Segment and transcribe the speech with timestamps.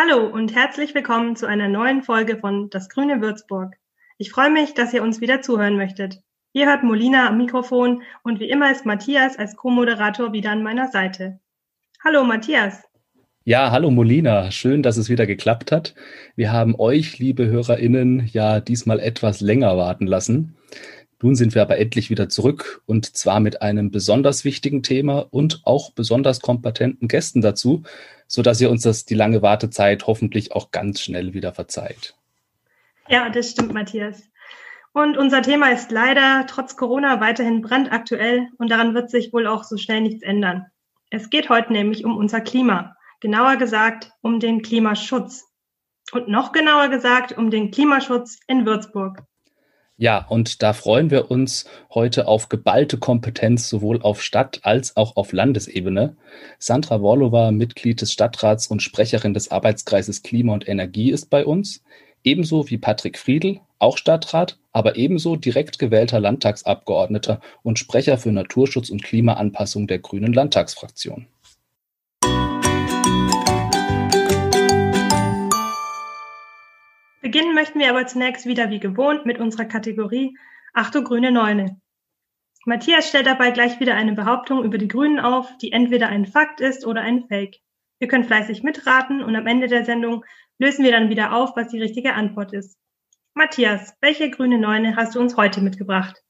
[0.00, 3.74] Hallo und herzlich willkommen zu einer neuen Folge von Das Grüne Würzburg.
[4.16, 6.20] Ich freue mich, dass ihr uns wieder zuhören möchtet.
[6.52, 10.86] Ihr hört Molina am Mikrofon und wie immer ist Matthias als Co-Moderator wieder an meiner
[10.86, 11.40] Seite.
[12.04, 12.84] Hallo Matthias.
[13.42, 14.52] Ja, hallo Molina.
[14.52, 15.96] Schön, dass es wieder geklappt hat.
[16.36, 20.56] Wir haben euch, liebe HörerInnen, ja diesmal etwas länger warten lassen.
[21.20, 25.62] Nun sind wir aber endlich wieder zurück und zwar mit einem besonders wichtigen Thema und
[25.64, 27.82] auch besonders kompetenten Gästen dazu,
[28.28, 32.14] so dass ihr uns das die lange Wartezeit hoffentlich auch ganz schnell wieder verzeiht.
[33.08, 34.22] Ja, das stimmt, Matthias.
[34.92, 39.64] Und unser Thema ist leider trotz Corona weiterhin brandaktuell und daran wird sich wohl auch
[39.64, 40.66] so schnell nichts ändern.
[41.10, 45.46] Es geht heute nämlich um unser Klima, genauer gesagt um den Klimaschutz
[46.12, 49.22] und noch genauer gesagt um den Klimaschutz in Würzburg.
[50.00, 55.16] Ja, und da freuen wir uns heute auf geballte Kompetenz sowohl auf Stadt- als auch
[55.16, 56.16] auf Landesebene.
[56.60, 61.82] Sandra Worlowa, Mitglied des Stadtrats und Sprecherin des Arbeitskreises Klima und Energie, ist bei uns.
[62.22, 68.90] Ebenso wie Patrick Friedl, auch Stadtrat, aber ebenso direkt gewählter Landtagsabgeordneter und Sprecher für Naturschutz
[68.90, 71.26] und Klimaanpassung der Grünen Landtagsfraktion.
[77.20, 80.36] Beginnen möchten wir aber zunächst wieder wie gewohnt mit unserer Kategorie
[80.72, 81.80] Achtung grüne Neune.
[82.64, 86.60] Matthias stellt dabei gleich wieder eine Behauptung über die Grünen auf, die entweder ein Fakt
[86.60, 87.56] ist oder ein Fake.
[87.98, 90.24] Wir können fleißig mitraten und am Ende der Sendung
[90.58, 92.76] lösen wir dann wieder auf, was die richtige Antwort ist.
[93.34, 96.22] Matthias, welche grüne Neune hast du uns heute mitgebracht?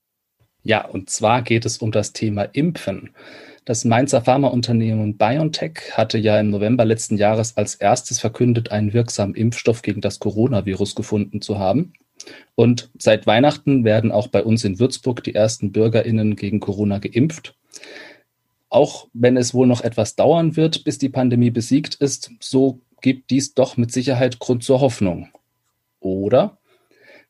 [0.63, 3.13] Ja, und zwar geht es um das Thema Impfen.
[3.69, 9.35] Das Mainzer Pharmaunternehmen BioNTech hatte ja im November letzten Jahres als erstes verkündet, einen wirksamen
[9.35, 11.93] Impfstoff gegen das Coronavirus gefunden zu haben.
[12.55, 17.55] Und seit Weihnachten werden auch bei uns in Würzburg die ersten BürgerInnen gegen Corona geimpft.
[18.69, 23.29] Auch wenn es wohl noch etwas dauern wird, bis die Pandemie besiegt ist, so gibt
[23.29, 25.29] dies doch mit Sicherheit Grund zur Hoffnung.
[25.99, 26.57] Oder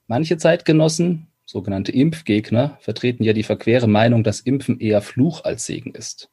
[0.08, 5.96] manche Zeitgenossen sogenannte Impfgegner, vertreten ja die verquere Meinung, dass Impfen eher Fluch als Segen
[5.96, 6.30] ist.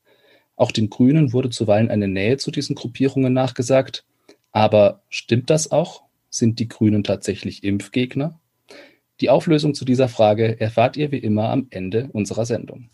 [0.56, 4.06] Auch den Grünen wurde zuweilen eine Nähe zu diesen Gruppierungen nachgesagt.
[4.52, 6.04] Aber stimmt das auch?
[6.30, 8.40] Sind die Grünen tatsächlich Impfgegner?
[9.20, 12.88] Die Auflösung zu dieser Frage erfahrt ihr wie immer am Ende unserer Sendung.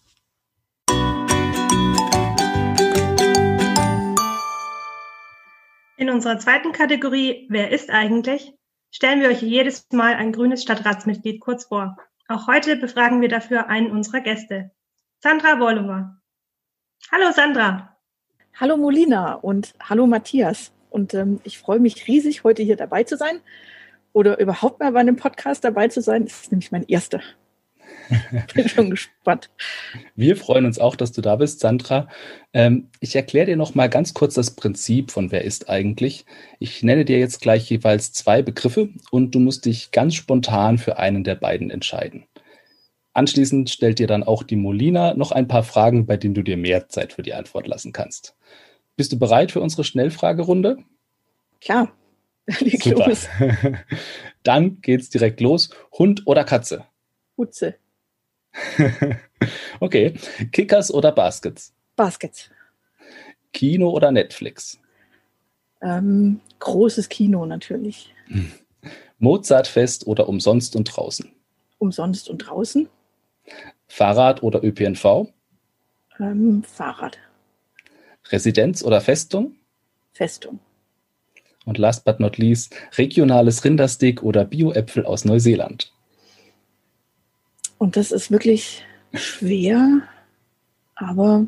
[5.96, 8.52] In unserer zweiten Kategorie Wer ist eigentlich?
[8.90, 11.96] stellen wir euch jedes Mal ein grünes Stadtratsmitglied kurz vor.
[12.28, 14.72] Auch heute befragen wir dafür einen unserer Gäste.
[15.20, 16.21] Sandra Wollower.
[17.10, 17.96] Hallo Sandra.
[18.54, 20.72] Hallo Molina und hallo Matthias.
[20.90, 23.40] Und ähm, ich freue mich riesig, heute hier dabei zu sein
[24.12, 26.24] oder überhaupt mal bei einem Podcast dabei zu sein.
[26.24, 27.20] Das ist nämlich mein erster.
[28.54, 29.50] Bin schon gespannt.
[30.16, 32.08] Wir freuen uns auch, dass du da bist, Sandra.
[32.52, 36.24] Ähm, ich erkläre dir noch mal ganz kurz das Prinzip von Wer ist eigentlich.
[36.58, 40.98] Ich nenne dir jetzt gleich jeweils zwei Begriffe und du musst dich ganz spontan für
[40.98, 42.24] einen der beiden entscheiden.
[43.14, 46.56] Anschließend stellt dir dann auch die Molina noch ein paar Fragen, bei denen du dir
[46.56, 48.34] mehr Zeit für die Antwort lassen kannst.
[48.96, 50.78] Bist du bereit für unsere Schnellfragerunde?
[51.60, 51.92] Klar.
[52.60, 53.08] Leg Super.
[53.08, 53.28] los.
[54.42, 55.70] Dann geht's direkt los.
[55.92, 56.86] Hund oder Katze?
[57.36, 57.76] Hutze.
[59.80, 60.14] okay.
[60.50, 61.72] Kickers oder Baskets?
[61.96, 62.50] Baskets.
[63.52, 64.78] Kino oder Netflix?
[65.82, 68.14] Ähm, großes Kino natürlich.
[69.18, 71.30] Mozartfest oder umsonst und draußen?
[71.78, 72.88] Umsonst und draußen.
[73.88, 75.32] Fahrrad oder ÖPNV?
[76.18, 77.18] Ähm, Fahrrad.
[78.30, 79.56] Residenz oder Festung?
[80.12, 80.60] Festung.
[81.64, 85.92] Und last but not least, regionales Rindersteak oder Bioäpfel aus Neuseeland?
[87.78, 90.02] Und das ist wirklich schwer,
[90.94, 91.46] aber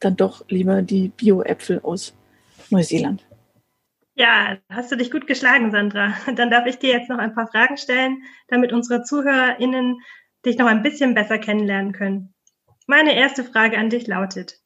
[0.00, 2.14] dann doch lieber die Bio-Äpfel aus
[2.70, 3.24] Neuseeland.
[4.14, 6.14] Ja, hast du dich gut geschlagen, Sandra.
[6.36, 10.00] Dann darf ich dir jetzt noch ein paar Fragen stellen, damit unsere ZuhörerInnen
[10.44, 12.34] dich noch ein bisschen besser kennenlernen können.
[12.86, 14.60] Meine erste Frage an dich lautet,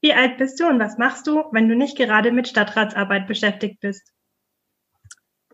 [0.00, 3.80] wie alt bist du und was machst du, wenn du nicht gerade mit Stadtratsarbeit beschäftigt
[3.80, 4.12] bist?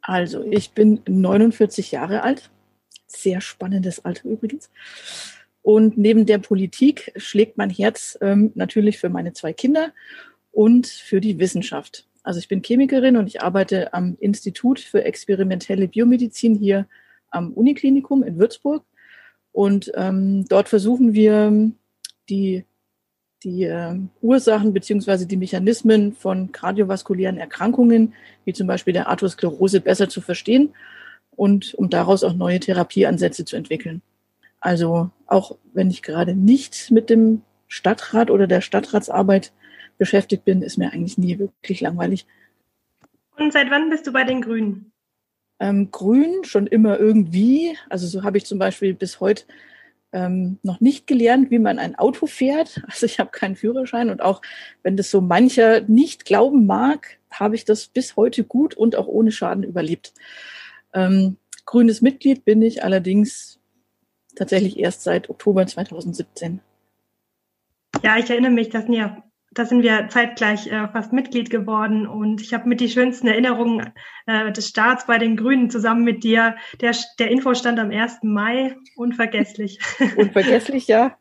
[0.03, 2.51] Also, ich bin 49 Jahre alt
[3.11, 4.71] sehr spannendes Alter übrigens.
[5.63, 9.93] Und neben der Politik schlägt mein Herz ähm, natürlich für meine zwei Kinder
[10.53, 12.07] und für die Wissenschaft.
[12.23, 16.87] Also ich bin Chemikerin und ich arbeite am Institut für experimentelle Biomedizin hier
[17.31, 18.85] am Uniklinikum in Würzburg.
[19.53, 21.71] Und ähm, dort versuchen wir
[22.29, 22.65] die,
[23.43, 28.15] die äh, Ursachen beziehungsweise die Mechanismen von kardiovaskulären Erkrankungen,
[28.45, 30.75] wie zum Beispiel der Arthrosklerose, besser zu verstehen
[31.31, 34.03] und um daraus auch neue Therapieansätze zu entwickeln.
[34.61, 39.53] Also auch wenn ich gerade nicht mit dem Stadtrat oder der Stadtratsarbeit
[39.97, 42.27] beschäftigt bin, ist mir eigentlich nie wirklich langweilig.
[43.37, 44.93] Und seit wann bist du bei den Grünen?
[45.61, 47.77] Ähm, Grün schon immer irgendwie.
[47.89, 49.45] Also so habe ich zum Beispiel bis heute
[50.13, 52.83] ähm, noch nicht gelernt, wie man ein Auto fährt.
[52.89, 54.43] Also ich habe keinen Führerschein und auch
[54.83, 59.07] wenn das so mancher nicht glauben mag, habe ich das bis heute gut und auch
[59.07, 60.13] ohne Schaden überlebt.
[60.93, 63.61] Ähm, grünes Mitglied bin ich allerdings
[64.35, 66.61] tatsächlich erst seit Oktober 2017.
[68.03, 69.23] Ja, ich erinnere mich, das sind ja
[69.53, 73.93] da sind wir zeitgleich äh, fast Mitglied geworden und ich habe mit die schönsten Erinnerungen
[74.27, 76.57] äh, des Starts bei den Grünen zusammen mit dir.
[76.81, 78.19] Der, der Info stand am 1.
[78.23, 79.81] Mai, unvergesslich.
[80.17, 81.19] Unvergesslich, ja.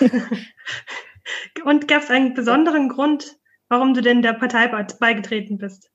[1.64, 3.36] und gab es einen besonderen Grund,
[3.68, 4.66] warum du denn der Partei
[4.98, 5.90] beigetreten bist?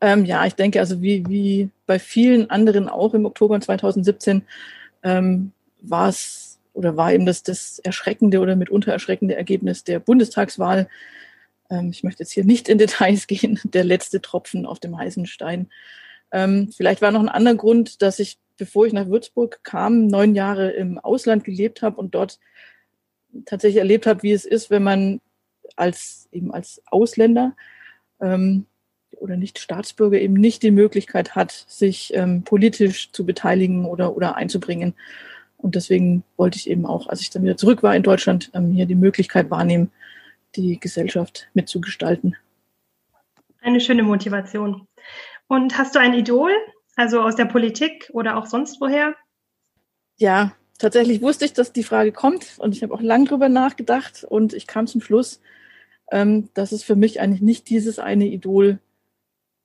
[0.00, 4.42] Ähm, ja, ich denke, also wie, wie bei vielen anderen auch im Oktober 2017
[5.02, 10.88] ähm, war es oder war eben das, das erschreckende oder mitunter erschreckende Ergebnis der Bundestagswahl.
[11.70, 15.26] Ähm, ich möchte jetzt hier nicht in Details gehen, der letzte Tropfen auf dem heißen
[15.26, 15.68] Stein.
[16.30, 20.34] Ähm, vielleicht war noch ein anderer Grund, dass ich, bevor ich nach Würzburg kam, neun
[20.34, 22.38] Jahre im Ausland gelebt habe und dort
[23.44, 25.20] tatsächlich erlebt habe, wie es ist, wenn man
[25.76, 27.54] als eben als Ausländer
[28.20, 28.66] ähm,
[29.16, 34.36] oder nicht Staatsbürger eben nicht die Möglichkeit hat, sich ähm, politisch zu beteiligen oder, oder
[34.36, 34.94] einzubringen.
[35.58, 38.72] Und deswegen wollte ich eben auch, als ich dann wieder zurück war in Deutschland, ähm,
[38.72, 39.90] hier die Möglichkeit wahrnehmen,
[40.56, 42.36] die Gesellschaft mitzugestalten.
[43.60, 44.86] Eine schöne Motivation.
[45.48, 46.52] Und hast du ein Idol,
[46.96, 49.14] also aus der Politik oder auch sonst woher?
[50.16, 54.24] Ja, tatsächlich wusste ich, dass die Frage kommt und ich habe auch lange drüber nachgedacht
[54.28, 55.40] und ich kam zum Schluss,
[56.10, 58.78] ähm, dass es für mich eigentlich nicht dieses eine Idol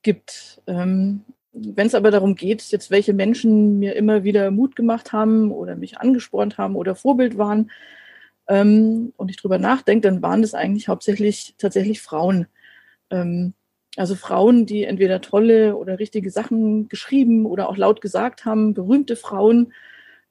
[0.01, 0.61] gibt.
[0.67, 1.23] Ähm,
[1.53, 5.75] wenn es aber darum geht, jetzt welche Menschen mir immer wieder Mut gemacht haben oder
[5.75, 7.69] mich angespornt haben oder Vorbild waren,
[8.47, 12.47] ähm, und ich drüber nachdenke, dann waren das eigentlich hauptsächlich tatsächlich Frauen.
[13.09, 13.53] Ähm,
[13.95, 19.15] also Frauen, die entweder tolle oder richtige Sachen geschrieben oder auch laut gesagt haben, berühmte
[19.15, 19.73] Frauen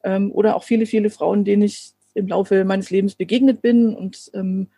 [0.04, 4.30] ähm, oder auch viele, viele Frauen, denen ich im Laufe meines Lebens begegnet bin und
[4.34, 4.68] ähm,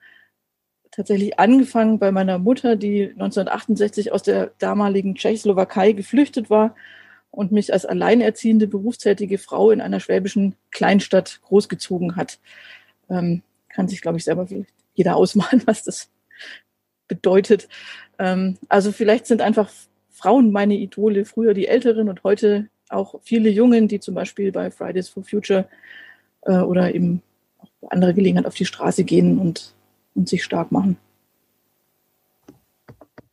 [0.95, 6.77] tatsächlich angefangen bei meiner Mutter, die 1968 aus der damaligen Tschechoslowakei geflüchtet war
[7.31, 12.39] und mich als alleinerziehende berufstätige Frau in einer schwäbischen Kleinstadt großgezogen hat.
[13.11, 14.47] Ähm, kann sich, glaube ich, selber
[14.95, 16.11] jeder ausmalen, was das
[17.09, 17.69] bedeutet.
[18.19, 19.71] Ähm, also vielleicht sind einfach
[20.11, 24.71] Frauen meine Idole, früher die Älteren und heute auch viele Jungen, die zum Beispiel bei
[24.71, 25.69] Fridays for Future
[26.43, 27.21] äh, oder eben
[27.59, 29.75] auch andere Gelegenheit auf die Straße gehen und
[30.15, 30.97] und sich stark machen.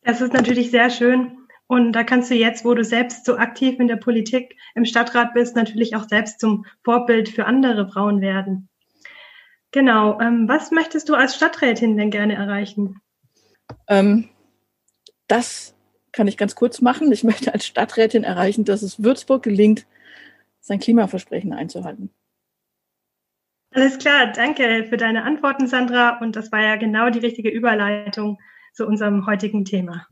[0.04, 1.38] Das ist natürlich sehr schön.
[1.68, 5.34] Und da kannst du jetzt, wo du selbst so aktiv in der Politik im Stadtrat
[5.34, 8.68] bist, natürlich auch selbst zum Vorbild für andere Frauen werden.
[9.72, 10.20] Genau.
[10.20, 13.00] Ähm, was möchtest du als Stadträtin denn gerne erreichen?
[13.88, 14.28] Ähm,
[15.28, 15.74] das
[16.12, 17.10] kann ich ganz kurz machen.
[17.14, 19.86] Ich möchte als Stadträtin erreichen, dass es Würzburg gelingt,
[20.60, 22.10] sein Klimaversprechen einzuhalten.
[23.74, 26.20] Alles klar, danke für deine Antworten, Sandra.
[26.20, 28.38] Und das war ja genau die richtige Überleitung
[28.74, 30.08] zu unserem heutigen Thema.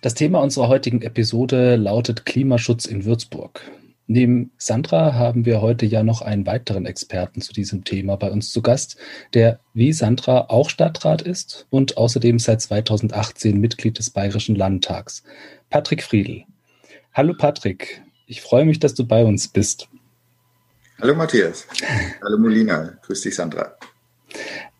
[0.00, 3.60] Das Thema unserer heutigen Episode lautet Klimaschutz in Würzburg.
[4.06, 8.50] Neben Sandra haben wir heute ja noch einen weiteren Experten zu diesem Thema bei uns
[8.50, 8.96] zu Gast,
[9.34, 15.22] der wie Sandra auch Stadtrat ist und außerdem seit 2018 Mitglied des Bayerischen Landtags.
[15.70, 16.44] Patrick Friedl.
[17.14, 19.86] Hallo Patrick, ich freue mich, dass du bei uns bist.
[20.98, 21.66] Hallo Matthias.
[22.24, 22.98] Hallo Molina.
[23.02, 23.76] Grüß dich, Sandra.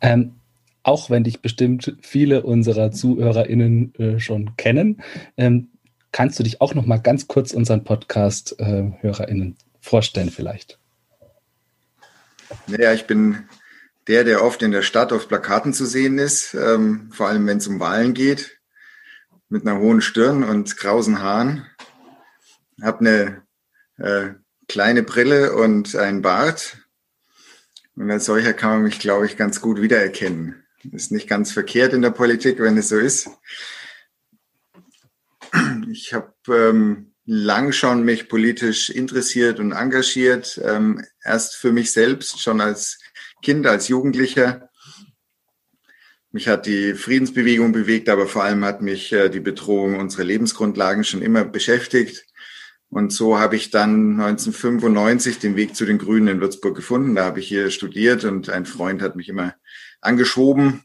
[0.00, 0.36] Ähm,
[0.82, 5.02] auch wenn dich bestimmt viele unserer ZuhörerInnen äh, schon kennen,
[5.36, 5.68] ähm,
[6.10, 10.78] kannst du dich auch noch mal ganz kurz unseren Podcast-HörerInnen äh, vorstellen vielleicht?
[12.66, 13.44] Naja, ich bin
[14.06, 17.58] der, der oft in der Stadt auf Plakaten zu sehen ist, ähm, vor allem wenn
[17.58, 18.58] es um Wahlen geht,
[19.50, 21.66] mit einer hohen Stirn und krausen Haaren
[22.82, 23.42] habe eine
[23.98, 24.34] äh,
[24.68, 26.78] kleine Brille und einen Bart.
[27.96, 30.64] Und als solcher kann man mich, glaube ich, ganz gut wiedererkennen.
[30.90, 33.30] Ist nicht ganz verkehrt in der Politik, wenn es so ist.
[35.90, 40.60] Ich habe ähm, lang schon mich politisch interessiert und engagiert.
[40.64, 42.98] Ähm, erst für mich selbst, schon als
[43.42, 44.70] Kind, als Jugendlicher.
[46.30, 51.04] Mich hat die Friedensbewegung bewegt, aber vor allem hat mich äh, die Bedrohung unserer Lebensgrundlagen
[51.04, 52.24] schon immer beschäftigt.
[52.92, 57.14] Und so habe ich dann 1995 den Weg zu den Grünen in Würzburg gefunden.
[57.14, 59.54] Da habe ich hier studiert und ein Freund hat mich immer
[60.02, 60.84] angeschoben.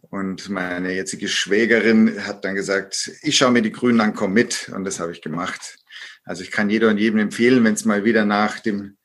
[0.00, 4.70] Und meine jetzige Schwägerin hat dann gesagt, ich schaue mir die Grünen an, komm mit.
[4.74, 5.76] Und das habe ich gemacht.
[6.24, 8.96] Also ich kann jeder und jedem empfehlen, wenn es mal wieder nach dem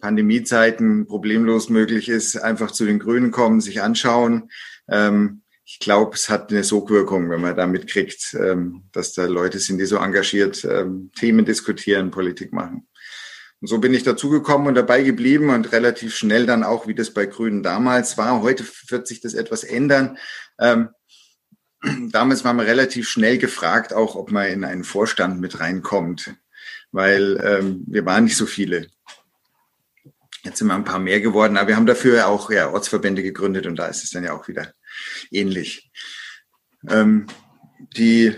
[0.00, 4.50] Pandemiezeiten problemlos möglich ist, einfach zu den Grünen kommen, sich anschauen.
[4.88, 9.60] Ähm, ich glaube, es hat eine Sogwirkung, wenn man da mitkriegt, ähm, dass da Leute
[9.60, 12.88] sind, die so engagiert ähm, Themen diskutieren, Politik machen.
[13.60, 17.14] Und so bin ich dazugekommen und dabei geblieben und relativ schnell dann auch, wie das
[17.14, 18.42] bei Grünen damals war.
[18.42, 20.18] Heute wird sich das etwas ändern.
[20.58, 20.88] Ähm,
[22.10, 26.34] damals war man relativ schnell gefragt, auch ob man in einen Vorstand mit reinkommt,
[26.90, 27.38] weil
[27.86, 28.88] wir waren nicht so viele.
[30.42, 33.66] Jetzt sind wir ein paar mehr geworden, aber wir haben dafür auch ja, Ortsverbände gegründet
[33.66, 34.74] und da ist es dann ja auch wieder
[35.30, 35.90] ähnlich.
[36.88, 37.26] Ähm,
[37.96, 38.34] die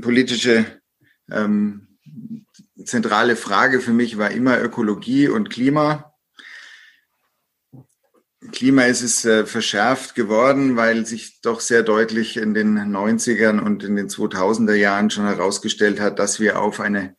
[0.00, 0.80] politische
[1.30, 1.98] ähm,
[2.84, 6.12] zentrale Frage für mich war immer Ökologie und Klima.
[8.50, 13.84] Klima ist es äh, verschärft geworden, weil sich doch sehr deutlich in den 90ern und
[13.84, 17.16] in den 2000er Jahren schon herausgestellt hat, dass wir auf eine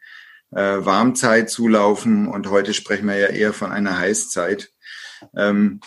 [0.51, 4.71] äh, Warmzeit zulaufen und heute sprechen wir ja eher von einer Heißzeit.
[5.35, 5.79] Ähm,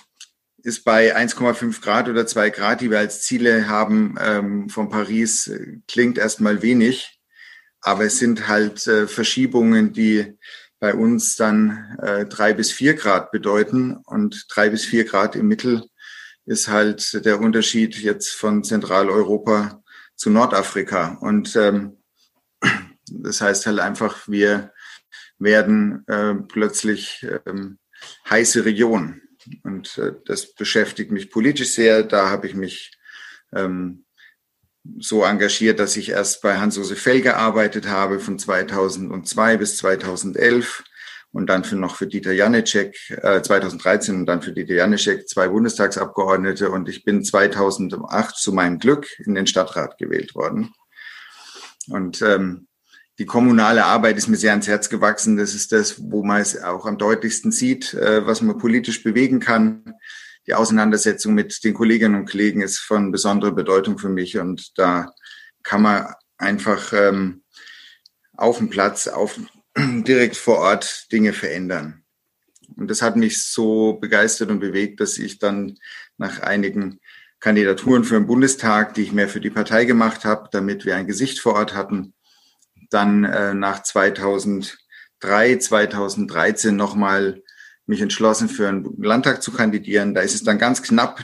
[0.66, 5.46] ist bei 1,5 Grad oder 2 Grad, die wir als Ziele haben ähm, von Paris,
[5.46, 7.20] äh, klingt erstmal wenig,
[7.80, 10.36] aber es sind halt äh, Verschiebungen, die
[10.80, 13.96] bei uns dann äh, drei bis vier Grad bedeuten.
[14.06, 15.84] Und drei bis vier Grad im Mittel
[16.46, 19.84] ist halt der Unterschied jetzt von Zentraleuropa
[20.16, 21.16] zu Nordafrika.
[21.20, 22.02] Und ähm,
[23.08, 24.72] das heißt halt einfach, wir
[25.38, 27.78] werden äh, plötzlich ähm,
[28.28, 29.22] heiße Region.
[29.62, 32.02] Und äh, das beschäftigt mich politisch sehr.
[32.02, 32.92] Da habe ich mich
[33.54, 34.04] ähm,
[34.98, 40.84] so engagiert, dass ich erst bei Hans-Josef Fell gearbeitet habe von 2002 bis 2011
[41.32, 45.48] und dann für noch für Dieter Janicek äh, 2013 und dann für Dieter Janicek zwei
[45.48, 50.72] Bundestagsabgeordnete und ich bin 2008 zu meinem Glück in den Stadtrat gewählt worden.
[51.88, 52.68] Und ähm,
[53.18, 55.36] die kommunale Arbeit ist mir sehr ans Herz gewachsen.
[55.36, 59.40] Das ist das, wo man es auch am deutlichsten sieht, äh, was man politisch bewegen
[59.40, 59.94] kann.
[60.46, 65.12] Die Auseinandersetzung mit den Kolleginnen und Kollegen ist von besonderer Bedeutung für mich und da
[65.62, 67.42] kann man einfach ähm,
[68.36, 69.40] auf dem Platz, auf,
[69.76, 72.04] direkt vor Ort Dinge verändern.
[72.76, 75.78] Und das hat mich so begeistert und bewegt, dass ich dann
[76.18, 77.00] nach einigen
[77.40, 81.06] Kandidaturen für den Bundestag, die ich mehr für die Partei gemacht habe, damit wir ein
[81.06, 82.12] Gesicht vor Ort hatten,
[82.90, 87.42] dann äh, nach 2003, 2013 nochmal
[87.86, 90.14] mich entschlossen, für einen Landtag zu kandidieren.
[90.14, 91.22] Da ist es dann ganz knapp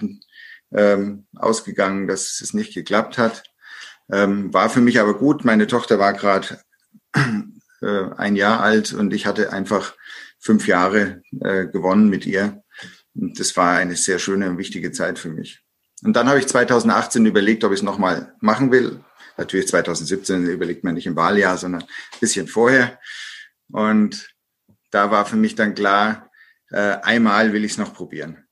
[0.72, 3.42] ähm, ausgegangen, dass es nicht geklappt hat.
[4.10, 5.44] Ähm, war für mich aber gut.
[5.44, 6.60] Meine Tochter war gerade
[7.14, 9.94] äh, ein Jahr alt und ich hatte einfach
[10.38, 12.62] fünf Jahre äh, gewonnen mit ihr.
[13.14, 15.62] Und das war eine sehr schöne und wichtige Zeit für mich.
[16.04, 19.00] Und dann habe ich 2018 überlegt, ob ich es nochmal machen will.
[19.42, 23.00] Natürlich 2017 überlegt man nicht im Wahljahr, sondern ein bisschen vorher.
[23.72, 24.32] Und
[24.92, 26.30] da war für mich dann klar,
[26.70, 28.44] äh, einmal will ich es noch probieren.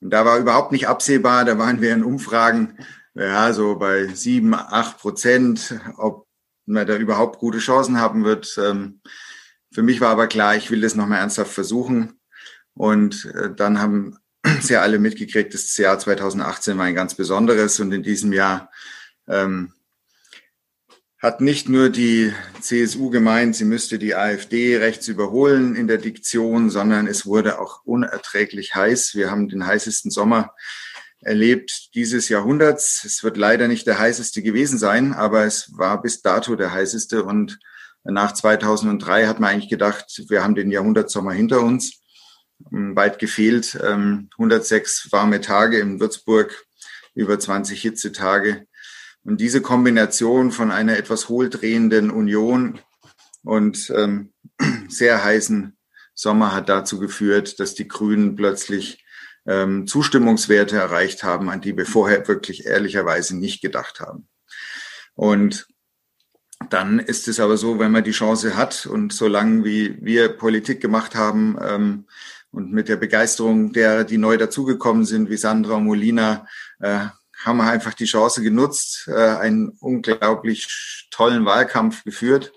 [0.00, 2.78] Und da war überhaupt nicht absehbar, da waren wir in Umfragen,
[3.14, 6.28] ja, so bei sieben, acht Prozent, ob
[6.66, 8.56] man da überhaupt gute Chancen haben wird.
[8.58, 9.00] Ähm,
[9.72, 12.20] für mich war aber klar, ich will das nochmal ernsthaft versuchen.
[12.74, 14.18] Und äh, dann haben
[14.60, 18.70] sie alle mitgekriegt, das Jahr 2018 war ein ganz besonderes und in diesem Jahr
[19.28, 19.72] ähm,
[21.18, 26.68] hat nicht nur die CSU gemeint, sie müsste die AfD rechts überholen in der Diktion,
[26.68, 29.14] sondern es wurde auch unerträglich heiß.
[29.14, 30.54] Wir haben den heißesten Sommer
[31.24, 33.04] erlebt dieses Jahrhunderts.
[33.04, 37.24] Es wird leider nicht der heißeste gewesen sein, aber es war bis dato der heißeste.
[37.24, 37.58] Und
[38.04, 42.02] nach 2003 hat man eigentlich gedacht, wir haben den Jahrhundertsommer hinter uns.
[42.70, 43.74] Weit gefehlt.
[43.80, 46.66] 106 ähm, warme Tage in Würzburg,
[47.14, 48.66] über 20 Hitzetage.
[49.24, 52.78] Und diese Kombination von einer etwas hohldrehenden Union
[53.42, 54.32] und ähm,
[54.88, 55.76] sehr heißen
[56.14, 59.04] Sommer hat dazu geführt, dass die Grünen plötzlich
[59.46, 64.28] ähm, Zustimmungswerte erreicht haben, an die wir vorher wirklich ehrlicherweise nicht gedacht haben.
[65.14, 65.66] Und
[66.70, 70.80] dann ist es aber so, wenn man die Chance hat und solange wie wir Politik
[70.80, 72.06] gemacht haben ähm,
[72.50, 76.46] und mit der Begeisterung derer, die neu dazugekommen sind, wie Sandra Molina,
[76.80, 77.06] äh,
[77.44, 82.52] haben wir einfach die Chance genutzt, äh, einen unglaublich tollen Wahlkampf geführt.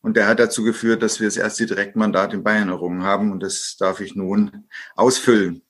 [0.00, 3.32] Und der hat dazu geführt, dass wir das erste Direktmandat in Bayern errungen haben.
[3.32, 5.62] Und das darf ich nun ausfüllen.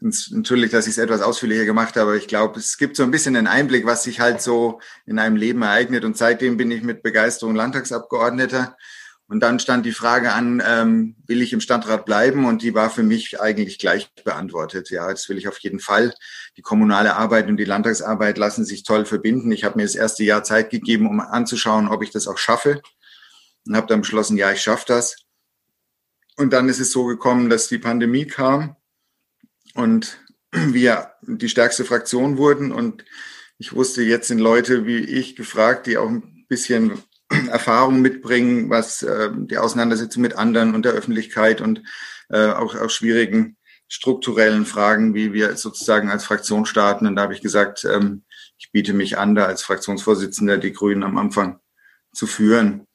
[0.00, 3.12] Natürlich, dass ich es etwas ausführlicher gemacht habe, aber ich glaube, es gibt so ein
[3.12, 6.04] bisschen einen Einblick, was sich halt so in einem Leben ereignet.
[6.04, 8.76] Und seitdem bin ich mit Begeisterung Landtagsabgeordneter
[9.32, 12.44] und dann stand die Frage an, ähm, will ich im Stadtrat bleiben?
[12.44, 14.90] Und die war für mich eigentlich gleich beantwortet.
[14.90, 16.14] Ja, das will ich auf jeden Fall.
[16.58, 19.50] Die kommunale Arbeit und die Landtagsarbeit lassen sich toll verbinden.
[19.50, 22.82] Ich habe mir das erste Jahr Zeit gegeben, um anzuschauen, ob ich das auch schaffe.
[23.66, 25.16] Und habe dann beschlossen, ja, ich schaffe das.
[26.36, 28.76] und dann ist es so gekommen, dass die Pandemie kam
[29.72, 30.18] und
[30.52, 32.70] wir die stärkste Fraktion wurden.
[32.70, 33.06] Und
[33.56, 37.02] ich wusste, jetzt sind Leute wie ich gefragt, die auch ein bisschen
[37.50, 41.82] Erfahrung mitbringen, was äh, die Auseinandersetzung mit anderen und der Öffentlichkeit und
[42.28, 43.56] äh, auch, auch schwierigen
[43.92, 47.06] strukturellen Fragen, wie wir sozusagen als Fraktion starten.
[47.06, 48.24] Und da habe ich gesagt, ähm,
[48.56, 51.60] ich biete mich an, da als Fraktionsvorsitzender die Grünen am Anfang
[52.14, 52.86] zu führen.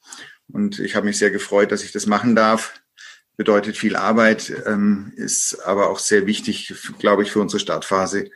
[0.48, 2.80] Und ich habe mich sehr gefreut, dass ich das machen darf.
[3.36, 8.30] Bedeutet viel Arbeit, ähm, ist aber auch sehr wichtig, glaube ich, für unsere Startphase.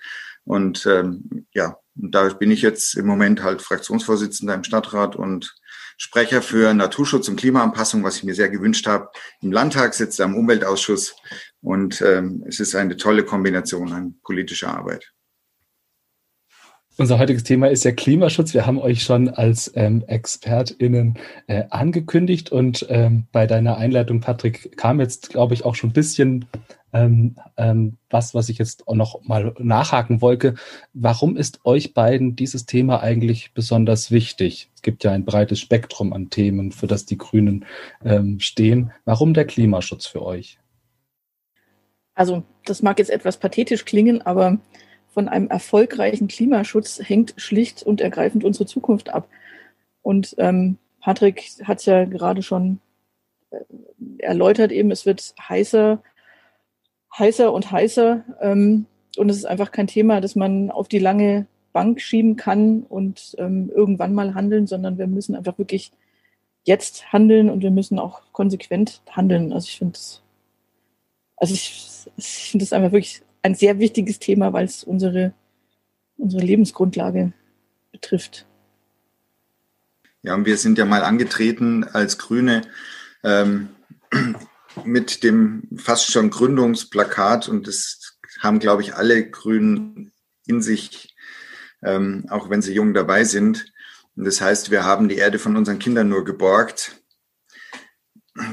[0.44, 5.56] Und ähm, ja, da bin ich jetzt im Moment halt Fraktionsvorsitzender im Stadtrat und
[6.04, 9.10] Sprecher für Naturschutz und Klimaanpassung, was ich mir sehr gewünscht habe.
[9.40, 11.14] Im Landtag sitze am Umweltausschuss
[11.60, 15.12] und ähm, es ist eine tolle Kombination an politischer Arbeit.
[16.98, 18.52] Unser heutiges Thema ist ja Klimaschutz.
[18.52, 24.76] Wir haben euch schon als ähm, ExpertInnen äh, angekündigt und ähm, bei deiner Einleitung, Patrick,
[24.76, 26.44] kam jetzt, glaube ich, auch schon ein bisschen
[26.92, 30.54] ähm, ähm, was, was ich jetzt auch noch mal nachhaken wollte.
[30.92, 34.70] Warum ist euch beiden dieses Thema eigentlich besonders wichtig?
[34.74, 37.64] Es gibt ja ein breites Spektrum an Themen, für das die Grünen
[38.04, 38.92] ähm, stehen.
[39.06, 40.58] Warum der Klimaschutz für euch?
[42.14, 44.58] Also, das mag jetzt etwas pathetisch klingen, aber
[45.12, 49.28] von einem erfolgreichen Klimaschutz hängt schlicht und ergreifend unsere Zukunft ab.
[50.02, 52.80] Und ähm, Patrick hat es ja gerade schon
[53.50, 53.58] äh,
[54.18, 56.02] erläutert, eben es wird heißer,
[57.16, 58.24] heißer und heißer.
[58.40, 62.82] Ähm, und es ist einfach kein Thema, das man auf die lange Bank schieben kann
[62.82, 65.92] und ähm, irgendwann mal handeln, sondern wir müssen einfach wirklich
[66.64, 69.52] jetzt handeln und wir müssen auch konsequent handeln.
[69.52, 69.98] Also ich finde
[71.36, 75.34] also ich, ich finde es einfach wirklich ein sehr wichtiges Thema, weil es unsere,
[76.16, 77.32] unsere Lebensgrundlage
[77.90, 78.46] betrifft.
[80.22, 82.62] Ja, und wir sind ja mal angetreten als Grüne
[83.24, 83.70] ähm,
[84.84, 90.12] mit dem fast schon Gründungsplakat und das haben, glaube ich, alle Grünen
[90.46, 91.14] in sich,
[91.82, 93.72] ähm, auch wenn sie jung dabei sind.
[94.16, 97.02] Und das heißt, wir haben die Erde von unseren Kindern nur geborgt.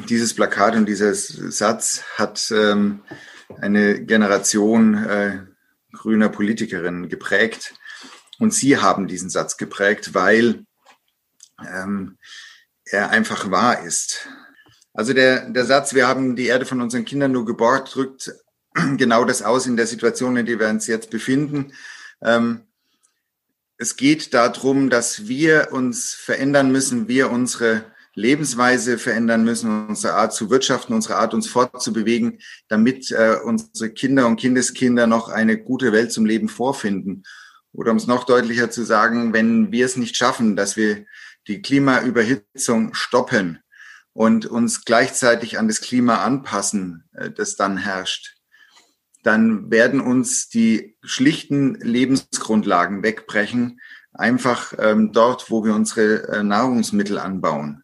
[0.10, 3.02] Dieses Plakat und dieser Satz hat ähm,
[3.58, 5.40] eine Generation äh,
[5.92, 7.74] grüner Politikerinnen geprägt.
[8.40, 10.66] Und sie haben diesen Satz geprägt, weil
[11.68, 12.18] ähm,
[12.86, 14.28] er einfach wahr ist.
[14.94, 18.32] Also der, der Satz, wir haben die Erde von unseren Kindern nur geborgt, drückt
[18.98, 21.74] genau das aus in der Situation, in der wir uns jetzt befinden.
[22.22, 22.62] Ähm,
[23.78, 27.86] es geht darum, dass wir uns verändern müssen, wir unsere
[28.20, 34.28] Lebensweise verändern müssen, unsere Art zu wirtschaften, unsere Art uns fortzubewegen, damit äh, unsere Kinder
[34.28, 37.24] und Kindeskinder noch eine gute Welt zum Leben vorfinden.
[37.72, 41.06] Oder um es noch deutlicher zu sagen, wenn wir es nicht schaffen, dass wir
[41.48, 43.60] die Klimaüberhitzung stoppen
[44.14, 48.36] und uns gleichzeitig an das Klima anpassen, äh, das dann herrscht,
[49.24, 53.80] dann werden uns die schlichten Lebensgrundlagen wegbrechen,
[54.14, 57.84] einfach ähm, dort, wo wir unsere äh, Nahrungsmittel anbauen.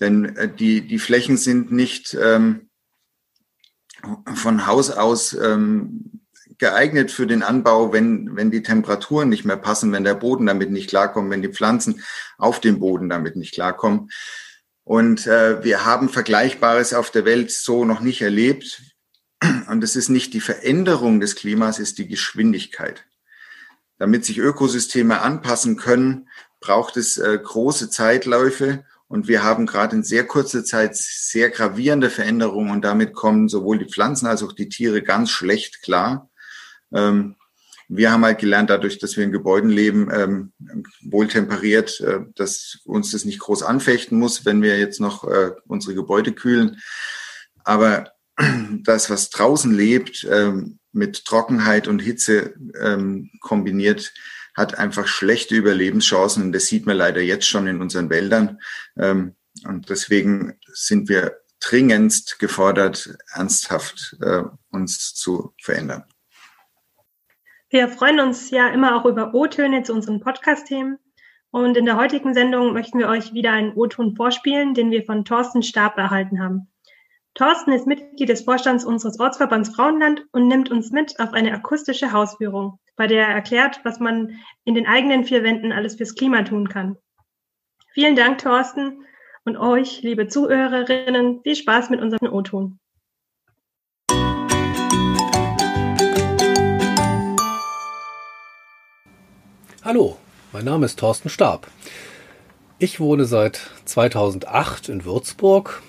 [0.00, 2.68] Denn äh, die, die Flächen sind nicht ähm,
[4.34, 6.22] von Haus aus ähm,
[6.58, 10.70] geeignet für den Anbau, wenn, wenn die Temperaturen nicht mehr passen, wenn der Boden damit
[10.70, 12.02] nicht klarkommt, wenn die Pflanzen
[12.36, 14.10] auf dem Boden damit nicht klarkommen.
[14.84, 18.82] Und äh, wir haben Vergleichbares auf der Welt so noch nicht erlebt.
[19.68, 23.04] Und es ist nicht die Veränderung des Klimas, es ist die Geschwindigkeit.
[23.98, 26.28] Damit sich Ökosysteme anpassen können,
[26.60, 32.10] braucht es äh, große Zeitläufe und wir haben gerade in sehr kurzer Zeit sehr gravierende
[32.10, 36.30] Veränderungen und damit kommen sowohl die Pflanzen als auch die Tiere ganz schlecht klar.
[36.92, 37.36] Ähm,
[37.88, 40.52] wir haben halt gelernt, dadurch, dass wir in Gebäuden leben, ähm,
[41.02, 45.94] wohltemperiert, äh, dass uns das nicht groß anfechten muss, wenn wir jetzt noch äh, unsere
[45.94, 46.78] Gebäude kühlen.
[47.64, 48.12] Aber
[48.82, 54.12] das, was draußen lebt, ähm, mit Trockenheit und Hitze ähm, kombiniert,
[54.58, 56.42] hat einfach schlechte Überlebenschancen.
[56.42, 58.60] Und das sieht man leider jetzt schon in unseren Wäldern.
[58.98, 66.04] Ähm, und deswegen sind wir dringendst gefordert, ernsthaft äh, uns zu verändern.
[67.70, 70.98] Wir freuen uns ja immer auch über O-Töne zu unseren Podcast-Themen.
[71.50, 75.24] Und in der heutigen Sendung möchten wir euch wieder einen O-Ton vorspielen, den wir von
[75.24, 76.68] Thorsten Stab erhalten haben.
[77.34, 82.12] Thorsten ist Mitglied des Vorstands unseres Ortsverbands Frauenland und nimmt uns mit auf eine akustische
[82.12, 86.42] Hausführung, bei der er erklärt, was man in den eigenen vier Wänden alles fürs Klima
[86.42, 86.96] tun kann.
[87.94, 89.04] Vielen Dank, Thorsten,
[89.44, 92.80] und euch, liebe Zuhörerinnen, viel Spaß mit unserem O-Ton.
[99.84, 100.16] Hallo,
[100.52, 101.68] mein Name ist Thorsten Stab.
[102.80, 105.82] Ich wohne seit 2008 in Würzburg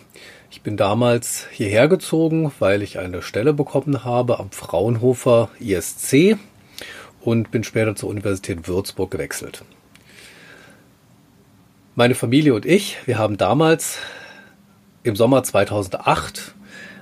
[0.51, 6.37] Ich bin damals hierher gezogen, weil ich eine Stelle bekommen habe am Fraunhofer ISC
[7.21, 9.63] und bin später zur Universität Würzburg gewechselt.
[11.95, 13.97] Meine Familie und ich, wir haben damals
[15.03, 16.53] im Sommer 2008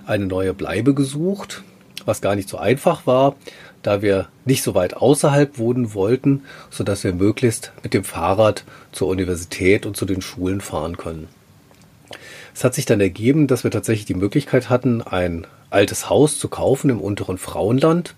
[0.06, 1.64] eine neue Bleibe gesucht,
[2.06, 3.36] was gar nicht so einfach war,
[3.84, 9.08] da wir nicht so weit außerhalb wohnen wollten, sodass wir möglichst mit dem Fahrrad zur
[9.08, 11.28] Universität und zu den Schulen fahren können.
[12.56, 16.48] Es hat sich dann ergeben, dass wir tatsächlich die Möglichkeit hatten, ein altes Haus zu
[16.48, 18.16] kaufen im unteren Frauenland,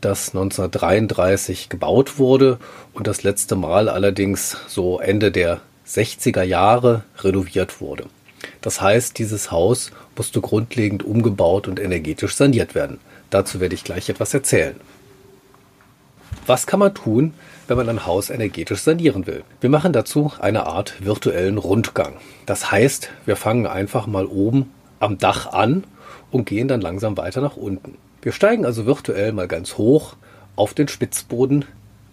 [0.00, 2.58] das 1933 gebaut wurde
[2.92, 8.04] und das letzte Mal allerdings so Ende der 60er Jahre renoviert wurde.
[8.60, 12.98] Das heißt, dieses Haus musste grundlegend umgebaut und energetisch saniert werden.
[13.30, 14.76] Dazu werde ich gleich etwas erzählen.
[16.46, 17.34] Was kann man tun,
[17.66, 19.42] wenn man ein Haus energetisch sanieren will?
[19.60, 22.14] Wir machen dazu eine Art virtuellen Rundgang.
[22.46, 25.84] Das heißt, wir fangen einfach mal oben am Dach an
[26.30, 27.98] und gehen dann langsam weiter nach unten.
[28.26, 30.16] Wir steigen also virtuell mal ganz hoch
[30.56, 31.64] auf den Spitzboden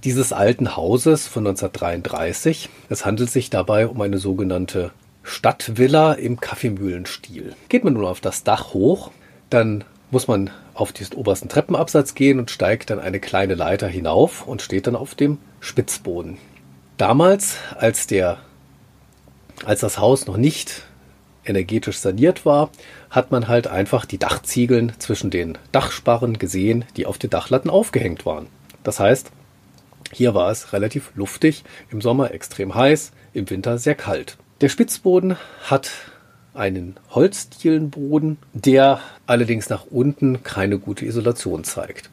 [0.03, 2.69] dieses alten Hauses von 1933.
[2.87, 4.91] Es handelt sich dabei um eine sogenannte
[5.23, 7.55] Stadtvilla im Kaffeemühlenstil.
[7.67, 9.09] Geht man nun auf das Dach hoch,
[9.49, 14.47] dann muss man auf diesen obersten Treppenabsatz gehen und steigt dann eine kleine Leiter hinauf
[14.47, 16.37] und steht dann auf dem Spitzboden.
[16.97, 18.37] Damals, als der,
[19.65, 20.83] als das Haus noch nicht
[21.45, 22.69] energetisch saniert war,
[23.09, 28.25] hat man halt einfach die Dachziegeln zwischen den Dachsparren gesehen, die auf den Dachlatten aufgehängt
[28.25, 28.47] waren.
[28.83, 29.31] Das heißt,
[30.11, 34.37] hier war es relativ luftig, im Sommer extrem heiß, im Winter sehr kalt.
[34.61, 35.91] Der Spitzboden hat
[36.53, 42.09] einen Holzdielenboden, der allerdings nach unten keine gute Isolation zeigt.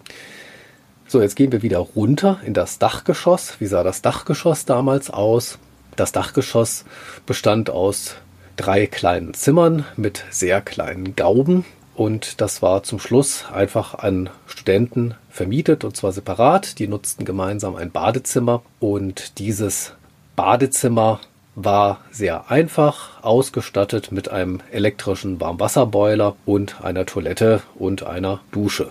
[1.06, 3.56] So, jetzt gehen wir wieder runter in das Dachgeschoss.
[3.58, 5.58] Wie sah das Dachgeschoss damals aus?
[5.96, 6.84] Das Dachgeschoss
[7.26, 8.14] bestand aus
[8.60, 15.14] drei kleinen Zimmern mit sehr kleinen Gauben und das war zum Schluss einfach an Studenten
[15.30, 16.78] vermietet und zwar separat.
[16.78, 19.94] Die nutzten gemeinsam ein Badezimmer und dieses
[20.36, 21.20] Badezimmer
[21.54, 28.90] war sehr einfach ausgestattet mit einem elektrischen Warmwasserboiler und einer Toilette und einer Dusche.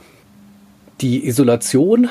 [1.01, 2.09] Die Isolation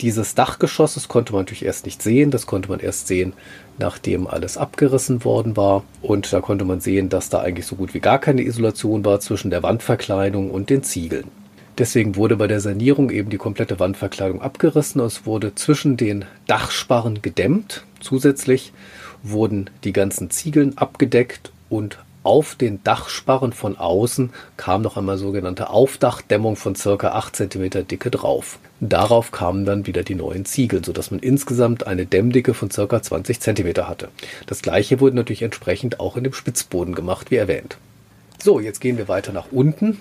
[0.00, 2.30] dieses Dachgeschosses konnte man natürlich erst nicht sehen.
[2.30, 3.34] Das konnte man erst sehen,
[3.80, 5.82] nachdem alles abgerissen worden war.
[6.02, 9.18] Und da konnte man sehen, dass da eigentlich so gut wie gar keine Isolation war
[9.18, 11.26] zwischen der Wandverkleidung und den Ziegeln.
[11.78, 15.00] Deswegen wurde bei der Sanierung eben die komplette Wandverkleidung abgerissen.
[15.00, 17.84] Es wurde zwischen den Dachsparren gedämmt.
[18.00, 18.72] Zusätzlich
[19.22, 25.70] wurden die ganzen Ziegeln abgedeckt und auf den Dachsparren von außen kam noch einmal sogenannte
[25.70, 28.58] Aufdachdämmung von circa 8 cm Dicke drauf.
[28.80, 33.40] Darauf kamen dann wieder die neuen Ziegel, sodass man insgesamt eine Dämmdicke von circa 20
[33.40, 34.08] cm hatte.
[34.46, 37.78] Das gleiche wurde natürlich entsprechend auch in dem Spitzboden gemacht, wie erwähnt.
[38.42, 39.98] So, jetzt gehen wir weiter nach unten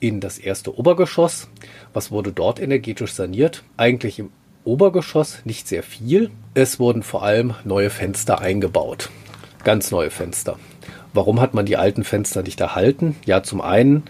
[0.00, 1.48] in das erste Obergeschoss.
[1.92, 3.62] Was wurde dort energetisch saniert?
[3.76, 4.30] Eigentlich im
[4.64, 6.30] Obergeschoss nicht sehr viel.
[6.54, 9.10] Es wurden vor allem neue Fenster eingebaut.
[9.64, 10.58] Ganz neue Fenster.
[11.14, 13.14] Warum hat man die alten Fenster nicht erhalten?
[13.24, 14.02] Ja, zum einen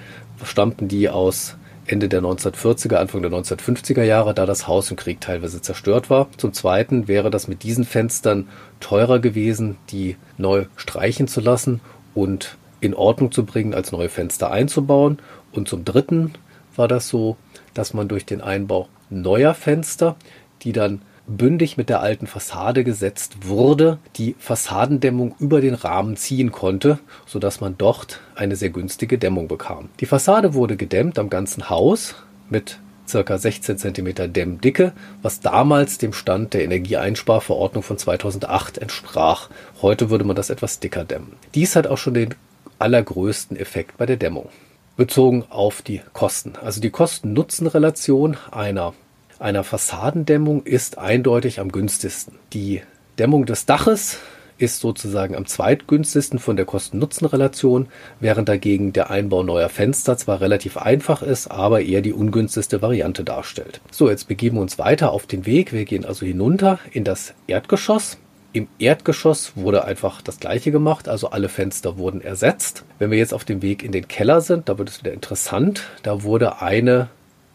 [0.43, 5.21] stammten die aus Ende der 1940er, Anfang der 1950er Jahre, da das Haus im Krieg
[5.21, 6.29] teilweise zerstört war.
[6.39, 8.49] Zum Zweiten wäre das mit diesen Fenstern
[8.81, 11.81] teurer gewesen, die neu streichen zu lassen
[12.15, 15.19] und in Ordnung zu bringen, als neue Fenster einzubauen.
[15.53, 16.33] Und zum Dritten
[16.75, 17.37] war das so,
[17.75, 20.17] dass man durch den Einbau neuer Fenster,
[20.63, 26.53] die dann bündig mit der alten Fassade gesetzt wurde, die Fassadendämmung über den Rahmen ziehen
[26.53, 29.89] konnte, sodass man dort eine sehr günstige Dämmung bekam.
[30.01, 32.15] Die Fassade wurde gedämmt am ganzen Haus
[32.51, 32.79] mit
[33.11, 33.39] ca.
[33.39, 39.51] 16 cm Dämmdicke, was damals dem Stand der Energieeinsparverordnung von 2008 entsprach.
[39.83, 41.33] Heute würde man das etwas dicker dämmen.
[41.55, 42.35] Dies hat auch schon den
[42.79, 44.49] allergrößten Effekt bei der Dämmung.
[44.97, 46.53] Bezogen auf die Kosten.
[46.63, 48.95] Also die Kosten-Nutzen-Relation einer
[49.45, 52.39] einer Fassadendämmung ist eindeutig am günstigsten.
[52.55, 52.81] Die
[53.19, 54.19] Dämmung des Daches
[54.57, 57.89] ist sozusagen am zweitgünstigsten von der Kosten-Nutzen-Relation,
[58.21, 63.23] während dagegen der Einbau neuer Fenster zwar relativ einfach ist, aber eher die ungünstigste Variante
[63.23, 63.83] darstellt.
[63.91, 65.75] So, jetzt begeben wir uns weiter auf den Weg.
[65.75, 68.17] Wir gehen also hinunter in das Erdgeschoss.
[68.55, 72.85] Im Erdgeschoss wurde einfach das gleiche gemacht, also alle Fenster wurden ersetzt.
[72.99, 75.83] Wenn wir jetzt auf dem Weg in den Keller sind, da wird es wieder interessant.
[76.03, 77.09] Da wurde eine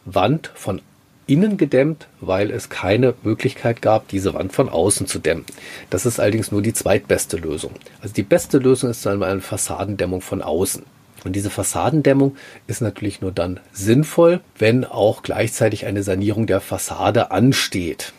[0.06, 0.82] Wand von
[1.30, 5.46] innen gedämmt, weil es keine Möglichkeit gab, diese Wand von außen zu dämmen.
[5.90, 7.72] Das ist allerdings nur die zweitbeste Lösung.
[8.02, 10.84] Also die beste Lösung ist dann eine Fassadendämmung von außen.
[11.26, 12.36] Und diese Fassadendämmung
[12.68, 18.14] ist natürlich nur dann sinnvoll, wenn auch gleichzeitig eine Sanierung der Fassade ansteht.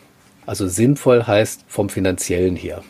[0.45, 2.83] Also sinnvoll heißt vom finanziellen her.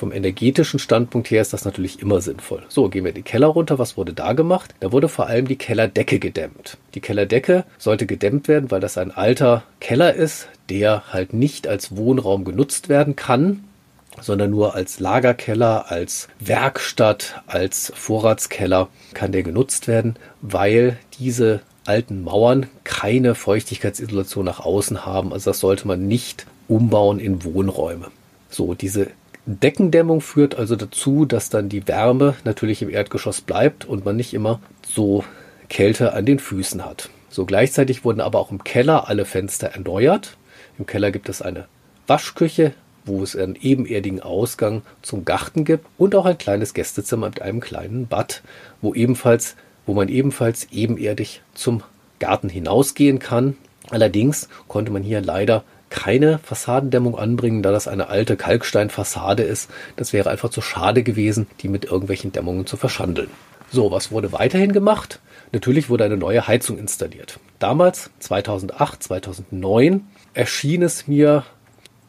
[0.00, 2.62] Vom energetischen Standpunkt her ist das natürlich immer sinnvoll.
[2.70, 3.78] So, gehen wir in den Keller runter.
[3.78, 4.74] Was wurde da gemacht?
[4.80, 6.78] Da wurde vor allem die Kellerdecke gedämmt.
[6.94, 11.98] Die Kellerdecke sollte gedämmt werden, weil das ein alter Keller ist, der halt nicht als
[11.98, 13.64] Wohnraum genutzt werden kann,
[14.22, 22.24] sondern nur als Lagerkeller, als Werkstatt, als Vorratskeller kann der genutzt werden, weil diese alten
[22.24, 25.34] Mauern keine Feuchtigkeitsisolation nach außen haben.
[25.34, 28.06] Also das sollte man nicht umbauen in Wohnräume.
[28.48, 29.08] So, diese
[29.58, 34.34] Deckendämmung führt also dazu, dass dann die Wärme natürlich im Erdgeschoss bleibt und man nicht
[34.34, 35.24] immer so
[35.68, 37.10] Kälte an den Füßen hat.
[37.28, 40.36] So gleichzeitig wurden aber auch im Keller alle Fenster erneuert.
[40.78, 41.66] Im Keller gibt es eine
[42.06, 42.72] Waschküche,
[43.04, 47.60] wo es einen ebenerdigen Ausgang zum Garten gibt und auch ein kleines Gästezimmer mit einem
[47.60, 48.42] kleinen Bad,
[48.80, 51.82] wo ebenfalls, wo man ebenfalls ebenerdig zum
[52.18, 53.56] Garten hinausgehen kann.
[53.90, 59.70] Allerdings konnte man hier leider keine Fassadendämmung anbringen, da das eine alte Kalksteinfassade ist.
[59.96, 63.28] Das wäre einfach zu schade gewesen, die mit irgendwelchen Dämmungen zu verschandeln.
[63.70, 65.20] So, was wurde weiterhin gemacht?
[65.52, 67.38] Natürlich wurde eine neue Heizung installiert.
[67.58, 71.44] Damals, 2008, 2009, erschien es mir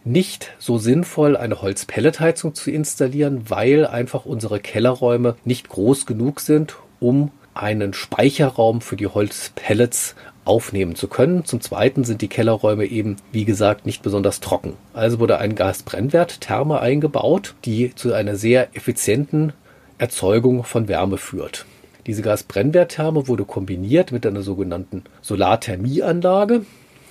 [0.04, 6.78] nicht so sinnvoll, eine Holzpelletheizung zu installieren, weil einfach unsere Kellerräume nicht groß genug sind,
[7.00, 11.45] um einen Speicherraum für die Holzpellets aufnehmen zu können.
[11.45, 14.73] Zum Zweiten sind die Kellerräume eben, wie gesagt, nicht besonders trocken.
[14.93, 19.54] Also wurde ein Gasbrennwerttherme eingebaut, die zu einer sehr effizienten
[19.97, 21.65] Erzeugung von Wärme führt.
[22.08, 26.65] Diese Gasbrennwerttherme wurde kombiniert mit einer sogenannten Solarthermieanlage.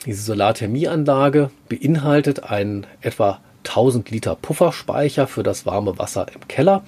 [0.06, 6.82] Diese Solarthermieanlage beinhaltet einen etwa 1000 Liter Pufferspeicher für das warme Wasser im Keller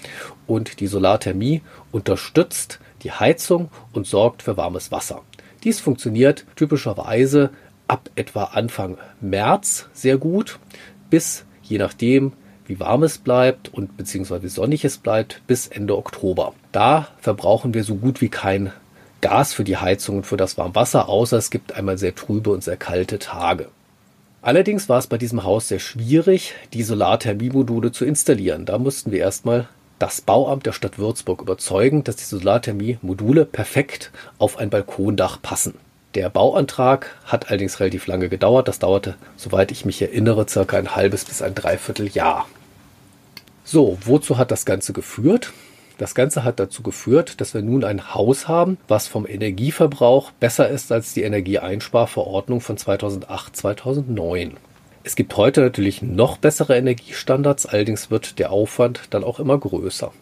[0.46, 5.22] und die Solarthermie unterstützt die Heizung und sorgt für warmes Wasser.
[5.64, 7.50] Dies funktioniert typischerweise
[7.88, 10.58] ab etwa Anfang März sehr gut
[11.10, 12.32] bis je nachdem
[12.66, 16.54] wie warm es bleibt und beziehungsweise wie sonnig es bleibt bis Ende Oktober.
[16.70, 18.72] Da verbrauchen wir so gut wie kein
[19.20, 22.64] Gas für die Heizung und für das Warmwasser, außer es gibt einmal sehr trübe und
[22.64, 23.68] sehr kalte Tage.
[24.40, 28.64] Allerdings war es bei diesem Haus sehr schwierig, die Solarthermiemodule zu installieren.
[28.64, 29.68] Da mussten wir erstmal
[30.02, 35.74] das Bauamt der Stadt Würzburg überzeugen, dass die Solarthermie-Module perfekt auf ein Balkondach passen.
[36.16, 38.66] Der Bauantrag hat allerdings relativ lange gedauert.
[38.66, 42.48] Das dauerte, soweit ich mich erinnere, circa ein halbes bis ein Dreivierteljahr.
[43.62, 45.52] So, wozu hat das Ganze geführt?
[45.98, 50.68] Das Ganze hat dazu geführt, dass wir nun ein Haus haben, was vom Energieverbrauch besser
[50.68, 54.54] ist als die Energieeinsparverordnung von 2008-2009.
[55.04, 60.12] Es gibt heute natürlich noch bessere Energiestandards, allerdings wird der Aufwand dann auch immer größer.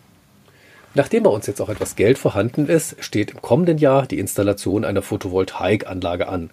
[0.94, 4.84] Nachdem bei uns jetzt auch etwas Geld vorhanden ist, steht im kommenden Jahr die Installation
[4.84, 6.50] einer Photovoltaikanlage an.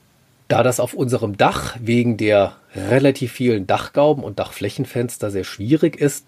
[0.50, 6.26] Da das auf unserem Dach wegen der relativ vielen Dachgauben und Dachflächenfenster sehr schwierig ist,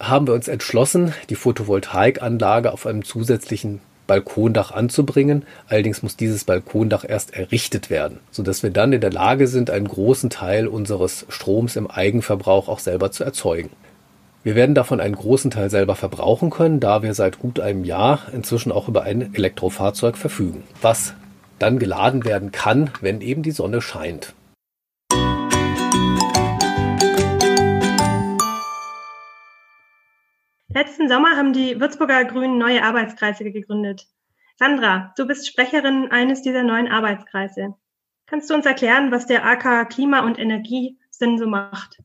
[0.00, 5.44] haben wir uns entschlossen, die Photovoltaikanlage auf einem zusätzlichen Balkondach anzubringen.
[5.68, 9.86] Allerdings muss dieses Balkondach erst errichtet werden, sodass wir dann in der Lage sind, einen
[9.86, 13.70] großen Teil unseres Stroms im Eigenverbrauch auch selber zu erzeugen.
[14.42, 18.22] Wir werden davon einen großen Teil selber verbrauchen können, da wir seit gut einem Jahr
[18.34, 21.14] inzwischen auch über ein Elektrofahrzeug verfügen, was
[21.60, 24.34] dann geladen werden kann, wenn eben die Sonne scheint.
[30.72, 34.06] Letzten Sommer haben die Würzburger Grünen neue Arbeitskreise gegründet.
[34.56, 37.74] Sandra, du bist Sprecherin eines dieser neuen Arbeitskreise.
[38.26, 42.00] Kannst du uns erklären, was der AK Klima und Energie Sinn so macht?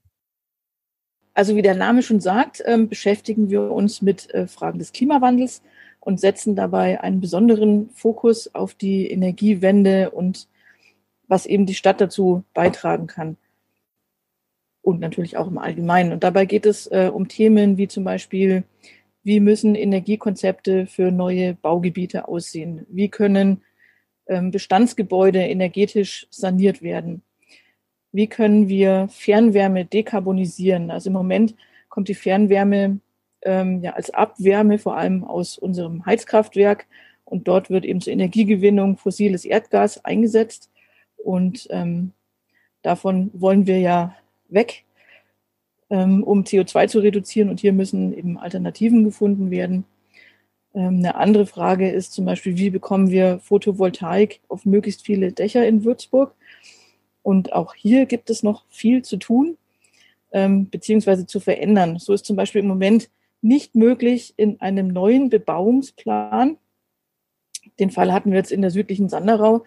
[1.35, 5.61] Also wie der Name schon sagt, ähm, beschäftigen wir uns mit äh, Fragen des Klimawandels
[5.99, 10.47] und setzen dabei einen besonderen Fokus auf die Energiewende und
[11.27, 13.37] was eben die Stadt dazu beitragen kann
[14.85, 16.13] und natürlich auch im Allgemeinen.
[16.13, 18.63] Und dabei geht es äh, um Themen wie zum Beispiel,
[19.23, 22.85] wie müssen Energiekonzepte für neue Baugebiete aussehen?
[22.87, 23.63] Wie können
[24.27, 27.23] ähm, Bestandsgebäude energetisch saniert werden?
[28.11, 30.91] Wie können wir Fernwärme dekarbonisieren?
[30.91, 31.55] Also im Moment
[31.89, 32.99] kommt die Fernwärme
[33.41, 36.85] ähm, ja als Abwärme vor allem aus unserem Heizkraftwerk
[37.23, 40.69] und dort wird eben zur Energiegewinnung fossiles Erdgas eingesetzt
[41.17, 42.11] und ähm,
[42.83, 44.15] davon wollen wir ja
[44.49, 44.83] weg,
[45.89, 47.49] ähm, um CO2 zu reduzieren.
[47.49, 49.85] Und hier müssen eben Alternativen gefunden werden.
[50.73, 55.67] Ähm, eine andere Frage ist zum Beispiel, wie bekommen wir Photovoltaik auf möglichst viele Dächer
[55.67, 56.35] in Würzburg?
[57.23, 59.57] Und auch hier gibt es noch viel zu tun,
[60.31, 61.97] ähm, beziehungsweise zu verändern.
[61.97, 63.09] So ist zum Beispiel im Moment
[63.41, 66.57] nicht möglich in einem neuen Bebauungsplan.
[67.79, 69.63] Den Fall hatten wir jetzt in der südlichen Sanderau,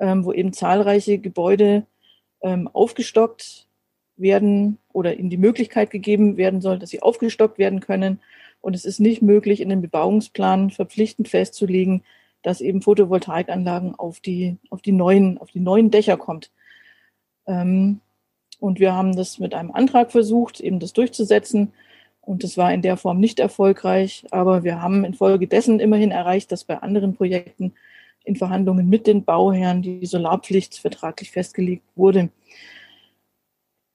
[0.00, 1.86] ähm, wo eben zahlreiche Gebäude
[2.42, 3.67] ähm, aufgestockt
[4.20, 8.20] werden oder ihnen die Möglichkeit gegeben werden soll, dass sie aufgestockt werden können.
[8.60, 12.02] Und es ist nicht möglich, in den Bebauungsplan verpflichtend festzulegen,
[12.42, 16.50] dass eben Photovoltaikanlagen auf die, auf die neuen, auf die neuen Dächer kommt.
[17.46, 18.00] Ähm,
[18.60, 21.72] und wir haben das mit einem Antrag versucht, eben das durchzusetzen.
[22.20, 24.24] Und das war in der Form nicht erfolgreich.
[24.30, 27.72] Aber wir haben infolgedessen immerhin erreicht, dass bei anderen Projekten
[28.24, 32.28] in Verhandlungen mit den Bauherren die Solarpflicht vertraglich festgelegt wurde.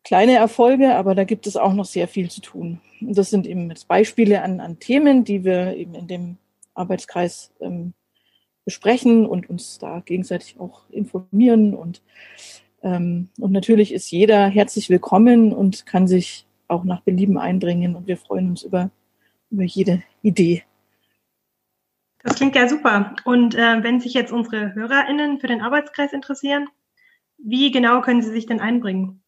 [0.04, 2.82] Kleine Erfolge, aber da gibt es auch noch sehr viel zu tun.
[3.00, 6.38] Und das sind eben jetzt Beispiele an, an Themen, die wir eben in dem
[6.74, 7.94] Arbeitskreis ähm,
[8.66, 11.74] besprechen und uns da gegenseitig auch informieren.
[11.74, 12.02] Und,
[12.82, 17.96] ähm, und natürlich ist jeder herzlich willkommen und kann sich auch nach Belieben einbringen.
[17.96, 18.89] Und wir freuen uns über,
[19.52, 20.63] über jede Idee.
[22.24, 23.16] Das klingt ja super.
[23.24, 26.68] Und äh, wenn sich jetzt unsere HörerInnen für den Arbeitskreis interessieren,
[27.38, 29.22] wie genau können sie sich denn einbringen?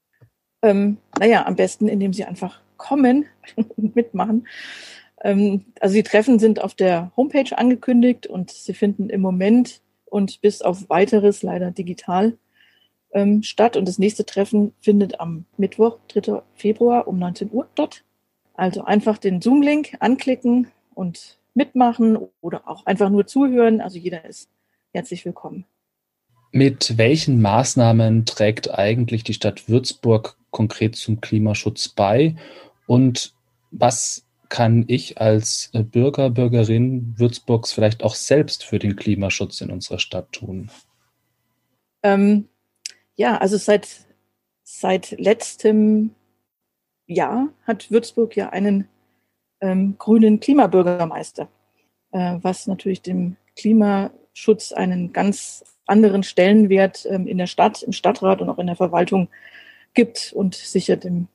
[0.62, 3.26] Ähm, naja, am besten, indem sie einfach kommen
[3.76, 4.48] und mitmachen.
[5.22, 10.42] Ähm, also die Treffen sind auf der Homepage angekündigt und sie finden im Moment und
[10.42, 12.38] bis auf weiteres leider digital
[13.14, 13.78] ähm, statt.
[13.78, 16.42] Und das nächste Treffen findet am Mittwoch, 3.
[16.56, 18.04] Februar um 19 Uhr dort.
[18.54, 23.82] Also einfach den Zoom-Link anklicken und mitmachen oder auch einfach nur zuhören.
[23.82, 24.50] Also jeder ist
[24.94, 25.66] herzlich willkommen.
[26.52, 32.36] Mit welchen Maßnahmen trägt eigentlich die Stadt Würzburg konkret zum Klimaschutz bei?
[32.88, 33.34] Und
[33.72, 40.00] was kann ich als Bürger, Bürgerin Würzburgs vielleicht auch selbst für den Klimaschutz in unserer
[40.00, 40.72] Stadt tun?
[42.04, 42.48] Ähm,
[43.16, 44.08] ja, also seit,
[44.64, 46.12] seit letztem
[47.06, 48.88] Jahr hat Würzburg ja einen
[49.60, 51.50] ähm, grünen Klimabürgermeister,
[52.14, 58.42] äh, was natürlich dem Klimaschutz einen ganz anderen Stellenwert ähm, in der Stadt, im Stadtrat
[58.42, 59.28] und auch in der Verwaltung
[59.96, 61.28] gibt und sicher dem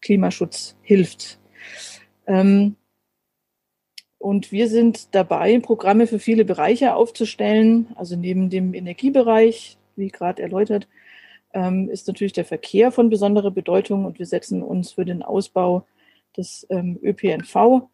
[0.00, 1.38] Klimaschutz hilft.
[2.26, 2.76] Ähm,
[4.18, 7.88] und wir sind dabei, Programme für viele Bereiche aufzustellen.
[7.94, 10.88] Also neben dem Energiebereich, wie gerade erläutert,
[11.54, 15.86] ähm, ist natürlich der Verkehr von besonderer Bedeutung und wir setzen uns für den Ausbau
[16.36, 17.88] des ähm, ÖPNV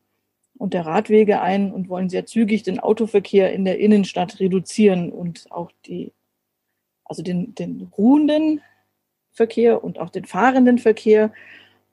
[0.57, 5.47] und der Radwege ein und wollen sehr zügig den Autoverkehr in der Innenstadt reduzieren und
[5.51, 6.13] auch die,
[7.05, 8.61] also den, den ruhenden
[9.35, 11.33] Verkehr und auch den fahrenden Verkehr.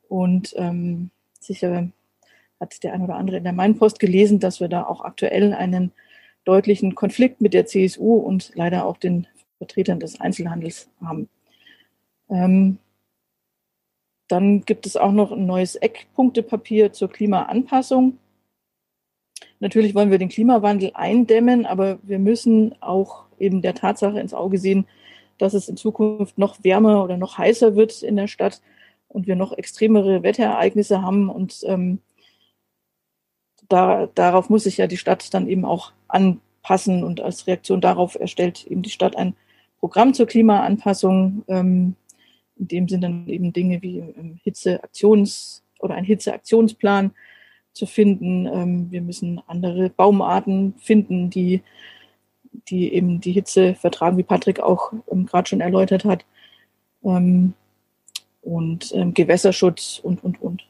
[0.08, 1.90] Und ähm, sicher
[2.60, 5.92] hat der ein oder andere in der Mainpost gelesen, dass wir da auch aktuell einen
[6.46, 9.28] deutlichen Konflikt mit der CSU und leider auch den
[9.58, 11.28] Vertretern des Einzelhandels haben.
[12.30, 12.78] Ähm,
[14.28, 18.18] dann gibt es auch noch ein neues Eckpunktepapier zur Klimaanpassung.
[19.60, 24.58] Natürlich wollen wir den Klimawandel eindämmen, aber wir müssen auch eben der Tatsache ins Auge
[24.58, 24.88] sehen,
[25.42, 28.62] dass es in Zukunft noch wärmer oder noch heißer wird in der Stadt
[29.08, 31.30] und wir noch extremere Wetterereignisse haben.
[31.30, 32.00] Und ähm,
[33.68, 37.04] da, darauf muss sich ja die Stadt dann eben auch anpassen.
[37.04, 39.36] Und als Reaktion darauf erstellt eben die Stadt ein
[39.80, 41.96] Programm zur Klimaanpassung, ähm,
[42.56, 47.12] in dem sind dann eben Dinge wie ähm, Hitzeaktions- oder ein Hitzeaktionsplan
[47.74, 48.46] zu finden.
[48.46, 51.64] Ähm, wir müssen andere Baumarten finden, die,
[52.52, 56.26] die eben die Hitze vertragen, wie Patrick auch ähm, gerade schon erläutert hat.
[57.04, 57.54] Ähm,
[58.42, 60.64] und ähm, Gewässerschutz und, und, und.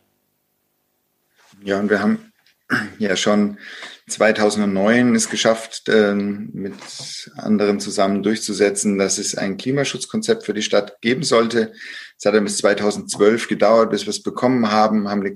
[1.64, 2.32] Ja, und wir haben
[3.00, 3.58] ja schon
[4.08, 6.74] 2009 es geschafft, ähm, mit
[7.38, 11.74] anderen zusammen durchzusetzen, dass es ein Klimaschutzkonzept für die Stadt geben sollte.
[12.18, 15.34] Es hat dann bis 2012 gedauert, bis wir es bekommen haben, haben eine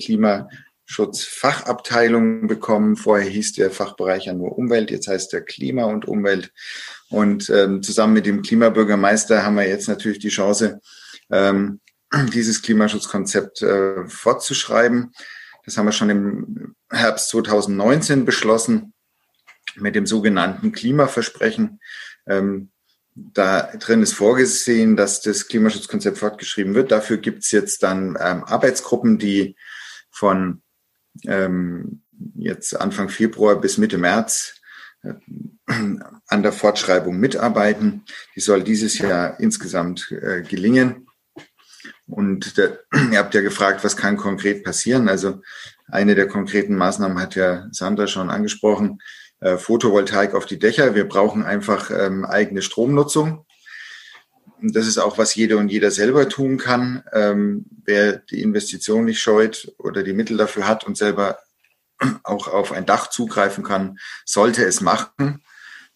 [0.86, 2.96] Klimaschutzfachabteilung bekommen.
[2.96, 6.52] Vorher hieß der Fachbereich ja nur Umwelt, jetzt heißt der Klima und Umwelt.
[7.10, 10.80] Und ähm, zusammen mit dem Klimabürgermeister haben wir jetzt natürlich die Chance,
[11.32, 11.80] ähm,
[12.34, 15.12] dieses Klimaschutzkonzept äh, fortzuschreiben.
[15.66, 18.94] Das haben wir schon im Herbst 2019 beschlossen
[19.76, 21.80] mit dem sogenannten Klimaversprechen.
[22.28, 22.70] Ähm,
[23.16, 26.92] da drin ist vorgesehen, dass das Klimaschutzkonzept fortgeschrieben wird.
[26.92, 29.56] Dafür gibt es jetzt dann ähm, Arbeitsgruppen, die
[30.12, 30.62] von
[31.26, 32.02] ähm,
[32.36, 34.56] jetzt Anfang Februar bis Mitte März
[35.04, 35.14] äh,
[35.68, 38.04] an der Fortschreibung mitarbeiten.
[38.36, 41.08] Die soll dieses Jahr insgesamt äh, gelingen.
[42.08, 42.80] Und der,
[43.12, 45.10] ihr habt ja gefragt, was kann konkret passieren?
[45.10, 45.42] Also
[45.88, 49.00] eine der konkreten Maßnahmen hat ja Sandra schon angesprochen,
[49.40, 50.96] äh, Photovoltaik auf die Dächer.
[50.96, 53.45] Wir brauchen einfach ähm, eigene Stromnutzung.
[54.62, 57.04] Das ist auch, was jeder und jeder selber tun kann.
[57.14, 61.40] Ähm, wer die Investition nicht scheut oder die Mittel dafür hat und selber
[62.24, 65.44] auch auf ein Dach zugreifen kann, sollte es machen.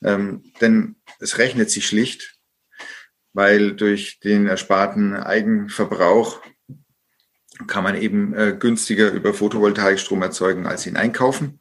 [0.04, 2.40] Ähm, denn es rechnet sich schlicht
[3.34, 6.42] weil durch den ersparten Eigenverbrauch
[7.68, 11.60] kann man eben äh, günstiger über Photovoltaik Strom erzeugen, als ihn einkaufen.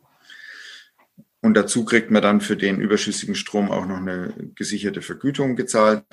[1.40, 6.04] Und dazu kriegt man dann für den überschüssigen Strom auch noch eine gesicherte Vergütung gezahlt.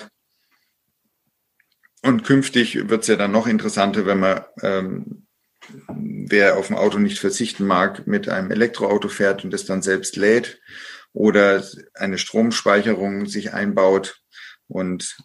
[2.06, 5.26] Und künftig wird es ja dann noch interessanter, wenn man, ähm,
[5.88, 10.14] wer auf dem Auto nicht verzichten mag, mit einem Elektroauto fährt und das dann selbst
[10.14, 10.60] lädt
[11.12, 14.20] oder eine Stromspeicherung sich einbaut
[14.68, 15.16] und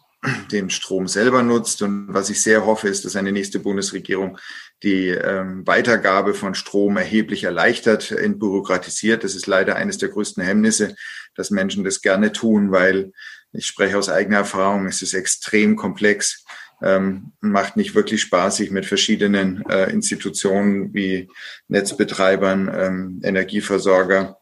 [0.50, 1.82] den Strom selber nutzt.
[1.82, 4.38] Und was ich sehr hoffe, ist, dass eine nächste Bundesregierung
[4.82, 9.22] die ähm, Weitergabe von Strom erheblich erleichtert, entbürokratisiert.
[9.22, 10.96] Das ist leider eines der größten Hemmnisse,
[11.36, 13.12] dass Menschen das gerne tun, weil
[13.52, 16.41] ich spreche aus eigener Erfahrung, es ist extrem komplex,
[16.82, 21.28] ähm, macht nicht wirklich Spaß, sich mit verschiedenen äh, Institutionen wie
[21.68, 24.38] Netzbetreibern, ähm, Energieversorger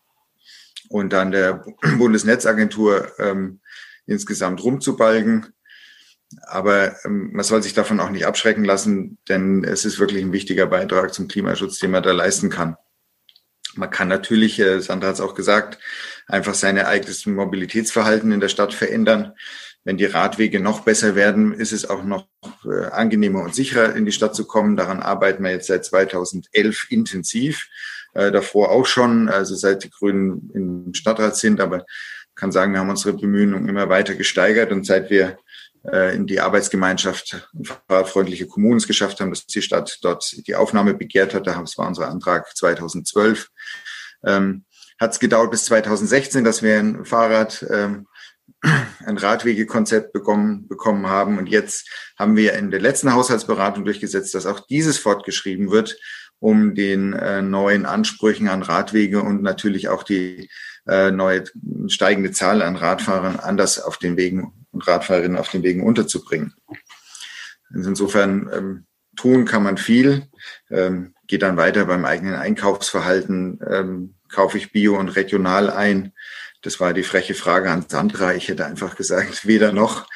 [0.88, 1.64] und dann der
[1.99, 3.61] Bundesnetzagentur ähm,
[4.07, 5.47] insgesamt rumzubalgen.
[6.47, 10.32] Aber ähm, man soll sich davon auch nicht abschrecken lassen, denn es ist wirklich ein
[10.32, 12.76] wichtiger Beitrag zum Klimaschutz, den man da leisten kann.
[13.74, 15.78] Man kann natürlich, äh, Sandra hat es auch gesagt,
[16.26, 19.34] einfach sein eigenes Mobilitätsverhalten in der Stadt verändern.
[19.84, 22.26] Wenn die Radwege noch besser werden, ist es auch noch
[22.64, 24.76] äh, angenehmer und sicherer, in die Stadt zu kommen.
[24.76, 27.66] Daran arbeiten wir jetzt seit 2011 intensiv.
[28.12, 31.60] Äh, davor auch schon, also seit die Grünen im Stadtrat sind.
[31.60, 31.86] Aber
[32.34, 35.38] kann sagen, wir haben unsere Bemühungen immer weiter gesteigert und seit wir
[35.84, 37.50] äh, in die Arbeitsgemeinschaft
[37.86, 41.46] fahrradfreundliche Kommunen es geschafft haben, dass die Stadt dort die Aufnahme begehrt hat.
[41.46, 43.48] Das war unser Antrag 2012.
[44.24, 44.64] Ähm,
[44.98, 48.06] Hat es gedauert bis 2016, dass wir ein Fahrrad, ähm,
[48.62, 51.38] ein Radwegekonzept bekommen, bekommen haben.
[51.38, 51.88] Und jetzt
[52.18, 55.96] haben wir in der letzten Haushaltsberatung durchgesetzt, dass auch dieses fortgeschrieben wird,
[56.38, 60.50] um den äh, neuen Ansprüchen an Radwege und natürlich auch die
[60.86, 61.44] äh, neue
[61.88, 66.54] steigende Zahl an Radfahrern anders auf den Wegen und Radfahrerinnen auf den Wegen unterzubringen.
[67.72, 68.86] Also insofern ähm,
[69.16, 70.28] tun kann man viel,
[70.70, 76.12] ähm, geht dann weiter beim eigenen Einkaufsverhalten, ähm, kaufe ich bio und regional ein.
[76.62, 78.34] Das war die freche Frage an Sandra.
[78.34, 80.08] Ich hätte einfach gesagt, weder noch.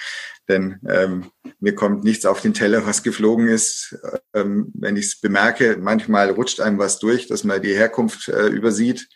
[0.49, 3.99] Denn ähm, mir kommt nichts auf den Teller, was geflogen ist.
[4.35, 8.49] Ähm, wenn ich es bemerke, manchmal rutscht einem was durch, dass man die Herkunft äh,
[8.49, 9.09] übersieht.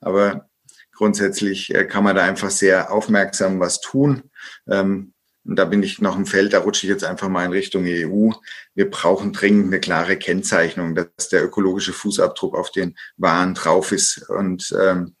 [0.00, 0.48] Aber
[0.92, 4.30] grundsätzlich äh, kann man da einfach sehr aufmerksam was tun.
[4.68, 5.13] Ähm,
[5.44, 7.84] und da bin ich noch im Feld, da rutsche ich jetzt einfach mal in Richtung
[7.86, 8.30] EU.
[8.74, 14.28] Wir brauchen dringend eine klare Kennzeichnung, dass der ökologische Fußabdruck auf den Waren drauf ist
[14.28, 15.14] und ähm,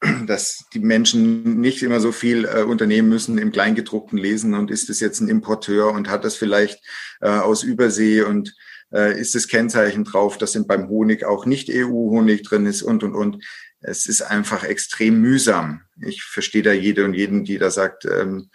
[0.26, 4.90] dass die Menschen nicht immer so viel äh, unternehmen müssen im Kleingedruckten lesen und ist
[4.90, 6.84] es jetzt ein Importeur und hat das vielleicht
[7.20, 8.54] äh, aus Übersee und
[8.92, 13.14] äh, ist das Kennzeichen drauf, dass beim Honig auch nicht EU-Honig drin ist und und
[13.14, 13.42] und
[13.80, 15.82] es ist einfach extrem mühsam.
[16.02, 18.50] Ich verstehe da jede und jeden, die da sagt, ähm,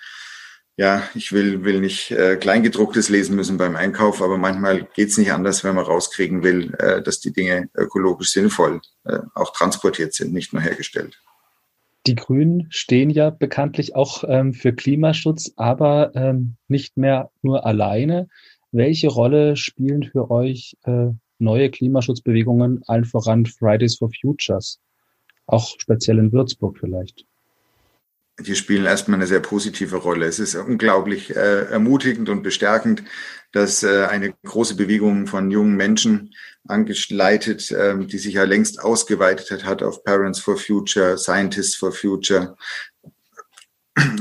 [0.82, 5.32] ja, ich will, will nicht äh, Kleingedrucktes lesen müssen beim Einkauf, aber manchmal geht's nicht
[5.32, 10.34] anders, wenn man rauskriegen will, äh, dass die Dinge ökologisch sinnvoll äh, auch transportiert sind,
[10.34, 11.22] nicht nur hergestellt.
[12.08, 18.28] Die Grünen stehen ja bekanntlich auch ähm, für Klimaschutz, aber ähm, nicht mehr nur alleine.
[18.72, 24.80] Welche Rolle spielen für euch äh, neue Klimaschutzbewegungen, allen voran Fridays for Futures?
[25.52, 27.26] auch speziell in Würzburg vielleicht?
[28.40, 30.26] Die spielen erstmal eine sehr positive Rolle.
[30.26, 33.04] Es ist unglaublich äh, ermutigend und bestärkend,
[33.52, 36.34] dass äh, eine große Bewegung von jungen Menschen
[36.68, 42.56] angeleitet, äh, die sich ja längst ausgeweitet hat auf Parents for Future, Scientists for Future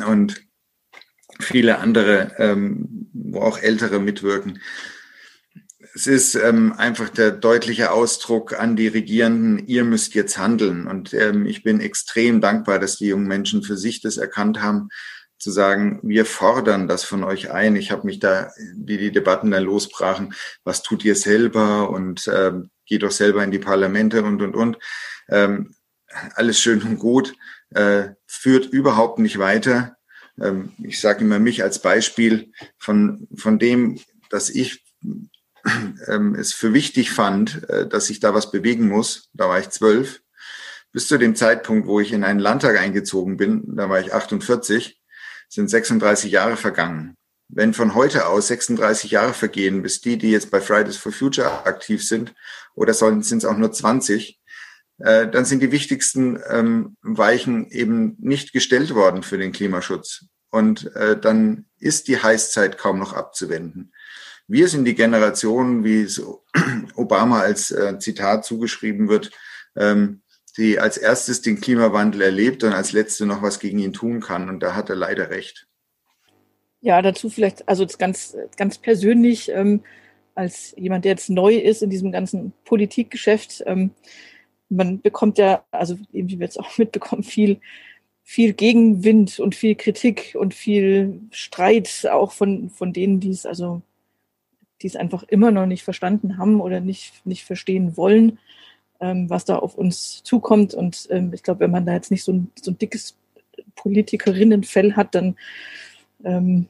[0.06, 0.42] und
[1.40, 4.60] viele andere, ähm, wo auch Ältere mitwirken,
[5.94, 10.86] es ist ähm, einfach der deutliche Ausdruck an die Regierenden, ihr müsst jetzt handeln.
[10.86, 14.88] Und ähm, ich bin extrem dankbar, dass die jungen Menschen für sich das erkannt haben,
[15.38, 17.74] zu sagen, wir fordern das von euch ein.
[17.74, 20.34] Ich habe mich da, wie die Debatten dann losbrachen,
[20.64, 24.78] was tut ihr selber und ähm, geht doch selber in die Parlamente und, und, und.
[25.28, 25.74] Ähm,
[26.34, 27.34] alles schön und gut,
[27.70, 29.96] äh, führt überhaupt nicht weiter.
[30.40, 34.84] Ähm, ich sage immer mich als Beispiel von, von dem, dass ich
[36.08, 39.28] ähm, es für wichtig fand, äh, dass ich da was bewegen muss.
[39.32, 40.22] Da war ich zwölf.
[40.92, 45.00] Bis zu dem Zeitpunkt, wo ich in einen Landtag eingezogen bin, da war ich 48,
[45.48, 47.14] sind 36 Jahre vergangen.
[47.48, 51.66] Wenn von heute aus 36 Jahre vergehen, bis die, die jetzt bei Fridays for Future
[51.66, 52.32] aktiv sind,
[52.74, 54.40] oder sind es auch nur 20,
[54.98, 60.26] äh, dann sind die wichtigsten ähm, Weichen eben nicht gestellt worden für den Klimaschutz.
[60.50, 63.92] Und äh, dann ist die Heißzeit kaum noch abzuwenden.
[64.50, 66.20] Wir sind die Generation, wie es
[66.96, 69.30] Obama als äh, Zitat zugeschrieben wird,
[69.76, 70.22] ähm,
[70.56, 74.48] die als erstes den Klimawandel erlebt und als letzte noch was gegen ihn tun kann.
[74.48, 75.68] Und da hat er leider recht.
[76.80, 79.84] Ja, dazu vielleicht, also ganz, ganz persönlich, ähm,
[80.34, 83.92] als jemand, der jetzt neu ist in diesem ganzen Politikgeschäft, ähm,
[84.68, 87.60] man bekommt ja, also wie wir jetzt auch mitbekommen, viel,
[88.24, 93.82] viel Gegenwind und viel Kritik und viel Streit auch von, von denen, die es also,
[94.82, 98.38] die es einfach immer noch nicht verstanden haben oder nicht, nicht verstehen wollen,
[99.00, 100.74] ähm, was da auf uns zukommt.
[100.74, 103.16] Und ähm, ich glaube, wenn man da jetzt nicht so ein, so ein dickes
[103.76, 105.36] Politikerinnenfell hat, dann
[106.24, 106.66] ähm,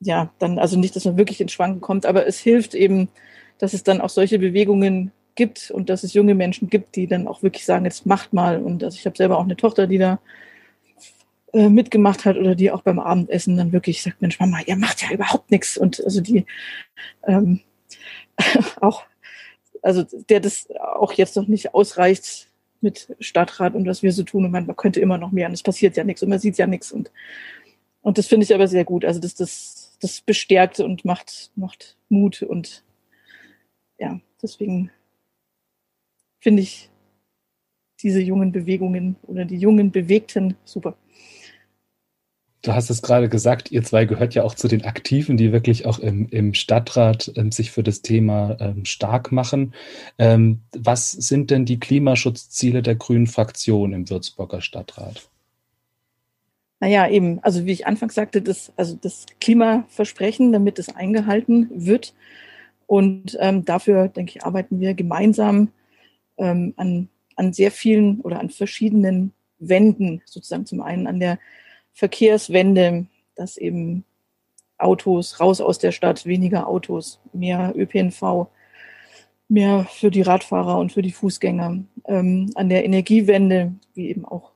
[0.00, 3.08] ja, dann also nicht, dass man wirklich ins Schwanken kommt, aber es hilft eben,
[3.58, 7.26] dass es dann auch solche Bewegungen gibt und dass es junge Menschen gibt, die dann
[7.28, 8.62] auch wirklich sagen, jetzt macht mal.
[8.62, 10.18] Und also ich habe selber auch eine Tochter, die da
[11.56, 15.02] äh, mitgemacht hat oder die auch beim Abendessen dann wirklich sagt, Mensch, Mama, ihr macht
[15.02, 15.78] ja überhaupt nichts.
[15.78, 16.44] Und also die
[17.26, 17.60] ähm,
[18.80, 19.04] auch,
[19.82, 22.48] also der das auch jetzt noch nicht ausreicht
[22.82, 25.54] mit Stadtrat und was wir so tun und man, man könnte immer noch mehr und
[25.54, 27.10] es passiert ja nichts und man sieht ja nichts und
[28.02, 29.04] und das finde ich aber sehr gut.
[29.04, 32.84] Also das, das, das bestärkt und macht, macht Mut und
[33.98, 34.92] ja, deswegen
[36.38, 36.88] finde ich
[38.00, 40.96] diese jungen Bewegungen oder die jungen Bewegten super.
[42.66, 45.86] Du hast es gerade gesagt, ihr zwei gehört ja auch zu den Aktiven, die wirklich
[45.86, 49.72] auch im, im Stadtrat ähm, sich für das Thema ähm, stark machen.
[50.18, 55.30] Ähm, was sind denn die Klimaschutzziele der Grünen Fraktion im Würzburger Stadtrat?
[56.80, 62.14] Naja, eben, also wie ich anfangs sagte, das, also das Klimaversprechen, damit es eingehalten wird.
[62.88, 65.68] Und ähm, dafür, denke ich, arbeiten wir gemeinsam
[66.36, 71.38] ähm, an, an sehr vielen oder an verschiedenen Wänden, sozusagen zum einen an der
[71.96, 74.04] Verkehrswende, dass eben
[74.76, 78.48] Autos raus aus der Stadt, weniger Autos, mehr ÖPNV,
[79.48, 84.52] mehr für die Radfahrer und für die Fußgänger, ähm, an der Energiewende, wie eben auch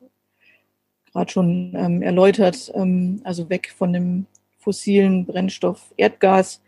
[1.12, 4.26] gerade schon ähm, erläutert, ähm, also weg von dem
[4.58, 6.60] fossilen Brennstoff Erdgas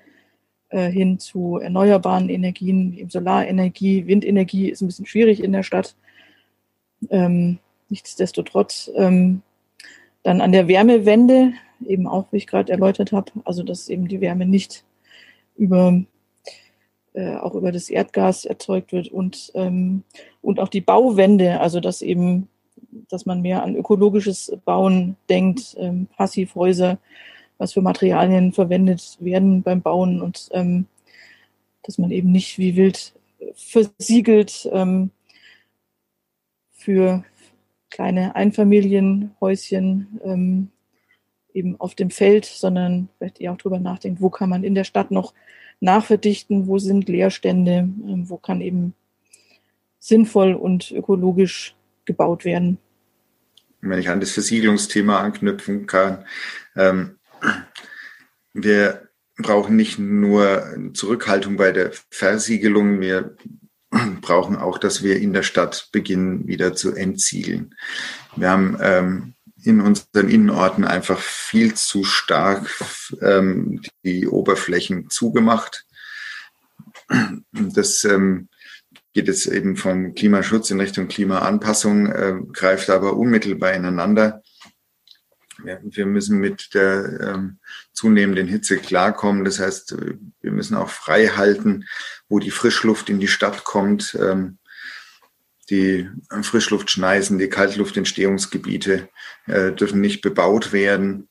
[0.70, 5.96] äh, hin zu erneuerbaren Energien, wie Solarenergie, Windenergie ist ein bisschen schwierig in der Stadt.
[7.10, 7.58] Ähm,
[7.90, 9.42] nichtsdestotrotz ähm,
[10.22, 11.52] dann an der Wärmewende,
[11.86, 14.84] eben auch, wie ich gerade erläutert habe, also dass eben die Wärme nicht
[15.56, 16.02] über
[17.14, 20.02] äh, auch über das Erdgas erzeugt wird und, ähm,
[20.40, 22.48] und auch die Bauwende, also dass eben
[23.08, 26.98] dass man mehr an ökologisches Bauen denkt, ähm, Passivhäuser,
[27.58, 30.86] was für Materialien verwendet werden beim Bauen und ähm,
[31.82, 33.14] dass man eben nicht wie wild
[33.54, 35.10] versiegelt ähm,
[36.72, 37.24] für
[37.92, 40.70] kleine Einfamilienhäuschen ähm,
[41.54, 44.84] eben auf dem Feld, sondern vielleicht eher auch darüber nachdenkt, wo kann man in der
[44.84, 45.34] Stadt noch
[45.80, 48.94] nachverdichten, wo sind Leerstände, ähm, wo kann eben
[49.98, 51.76] sinnvoll und ökologisch
[52.06, 52.78] gebaut werden.
[53.82, 56.24] Wenn ich an das Versiegelungsthema anknüpfen kann,
[56.74, 57.18] ähm,
[58.54, 60.64] wir brauchen nicht nur
[60.94, 63.36] Zurückhaltung bei der Versiegelung, wir
[64.20, 67.74] brauchen auch, dass wir in der Stadt beginnen, wieder zu entsiegeln.
[68.36, 72.68] Wir haben ähm, in unseren Innenorten einfach viel zu stark
[73.20, 75.84] ähm, die Oberflächen zugemacht.
[77.52, 78.48] Das ähm,
[79.12, 84.42] geht es eben vom Klimaschutz in Richtung Klimaanpassung, äh, greift aber unmittelbar ineinander.
[85.58, 87.58] Wir müssen mit der ähm,
[87.92, 89.44] zunehmenden Hitze klarkommen.
[89.44, 89.96] Das heißt,
[90.40, 91.84] wir müssen auch frei halten,
[92.28, 94.16] wo die Frischluft in die Stadt kommt.
[94.20, 94.58] Ähm,
[95.70, 96.08] die
[96.42, 99.08] Frischluftschneisen, die Kaltluftentstehungsgebiete
[99.46, 101.28] äh, dürfen nicht bebaut werden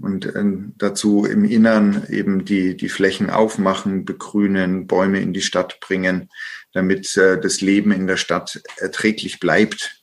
[0.00, 0.44] und äh,
[0.76, 6.30] dazu im Innern eben die, die Flächen aufmachen, begrünen, Bäume in die Stadt bringen,
[6.72, 10.02] damit äh, das Leben in der Stadt erträglich bleibt.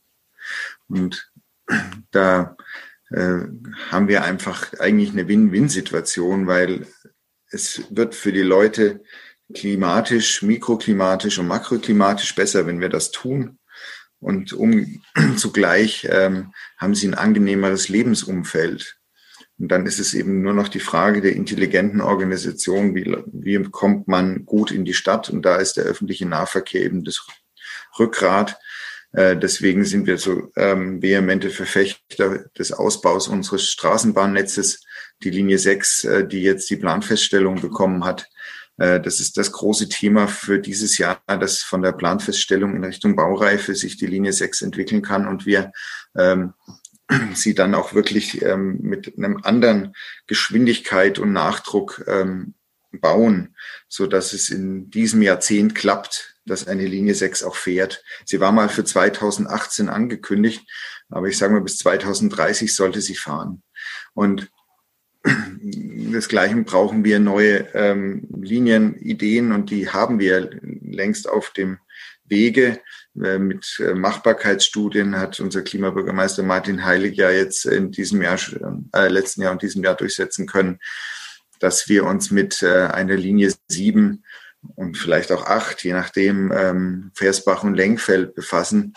[0.88, 1.32] Und
[2.12, 2.56] da
[3.12, 3.40] äh,
[3.92, 6.88] haben wir einfach eigentlich eine Win-Win-Situation, weil
[7.50, 9.02] es wird für die Leute
[9.54, 13.60] klimatisch, mikroklimatisch und makroklimatisch besser, wenn wir das tun.
[14.20, 15.02] Und um
[15.38, 18.98] zugleich ähm, haben sie ein angenehmeres Lebensumfeld.
[19.60, 24.08] Und dann ist es eben nur noch die Frage der intelligenten Organisation, wie, wie kommt
[24.08, 25.30] man gut in die Stadt?
[25.30, 27.26] Und da ist der öffentliche Nahverkehr eben das
[27.98, 28.58] Rückgrat.
[29.14, 34.84] Äh, deswegen sind wir so ähm, vehemente Verfechter des Ausbaus unseres Straßenbahnnetzes.
[35.24, 38.28] Die Linie 6, äh, die jetzt die Planfeststellung bekommen hat,
[38.78, 43.16] äh, das ist das große Thema für dieses Jahr, dass von der Planfeststellung in Richtung
[43.16, 45.72] Baureife sich die Linie 6 entwickeln kann und wir
[46.16, 46.54] ähm,
[47.34, 49.94] sie dann auch wirklich ähm, mit einem anderen
[50.28, 52.54] Geschwindigkeit und Nachdruck ähm,
[52.92, 53.56] bauen,
[53.88, 58.04] so dass es in diesem Jahrzehnt klappt, dass eine Linie 6 auch fährt.
[58.26, 60.68] Sie war mal für 2018 angekündigt,
[61.10, 63.62] aber ich sage mal, bis 2030 sollte sie fahren.
[64.14, 64.50] Und
[65.28, 71.80] desgleichen brauchen wir neue ähm, Linien, und die haben wir längst auf dem
[72.26, 72.80] Wege.
[73.22, 78.38] Äh, mit äh, Machbarkeitsstudien hat unser Klimabürgermeister Martin Heilig ja jetzt in diesem Jahr,
[78.94, 80.80] äh, letzten Jahr und diesem Jahr durchsetzen können,
[81.60, 84.24] dass wir uns mit äh, einer Linie sieben
[84.76, 88.94] und vielleicht auch acht, je nachdem, ähm, Versbach und Lenkfeld befassen,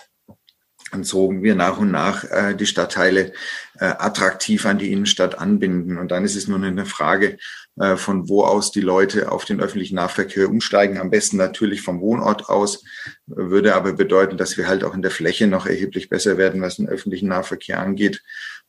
[0.93, 3.33] und so wir nach und nach äh, die Stadtteile
[3.79, 5.99] äh, attraktiv an die Innenstadt anbinden.
[5.99, 7.39] Und dann ist es nur eine Frage,
[7.79, 10.99] äh, von wo aus die Leute auf den öffentlichen Nahverkehr umsteigen.
[10.99, 12.83] Am besten natürlich vom Wohnort aus,
[13.27, 16.77] würde aber bedeuten, dass wir halt auch in der Fläche noch erheblich besser werden, was
[16.77, 18.23] den öffentlichen Nahverkehr angeht.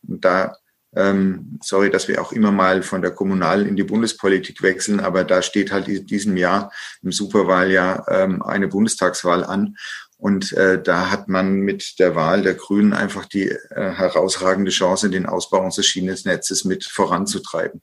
[0.07, 0.55] Und da
[0.95, 5.23] ähm, sorry, dass wir auch immer mal von der Kommunal in die Bundespolitik wechseln, aber
[5.23, 6.71] da steht halt in diesem Jahr
[7.01, 9.77] im Superwahljahr ähm, eine Bundestagswahl an.
[10.17, 13.57] Und äh, da hat man mit der Wahl der Grünen einfach die äh,
[13.91, 17.81] herausragende Chance, den Ausbau unseres Schienennetzes mit voranzutreiben.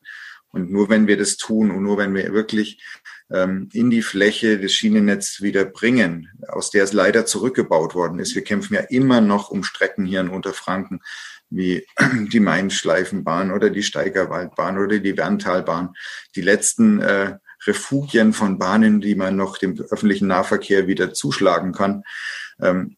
[0.50, 2.80] Und nur wenn wir das tun und nur wenn wir wirklich
[3.30, 8.34] ähm, in die Fläche des Schienennetzes wieder bringen, aus der es leider zurückgebaut worden ist.
[8.34, 11.00] Wir kämpfen ja immer noch um Strecken hier in Unterfranken,
[11.51, 11.86] wie
[12.32, 15.94] die Main-Schleifenbahn oder die Steigerwaldbahn oder die Werntalbahn.
[16.34, 22.03] Die letzten äh, Refugien von Bahnen, die man noch dem öffentlichen Nahverkehr wieder zuschlagen kann.
[22.61, 22.96] Ähm,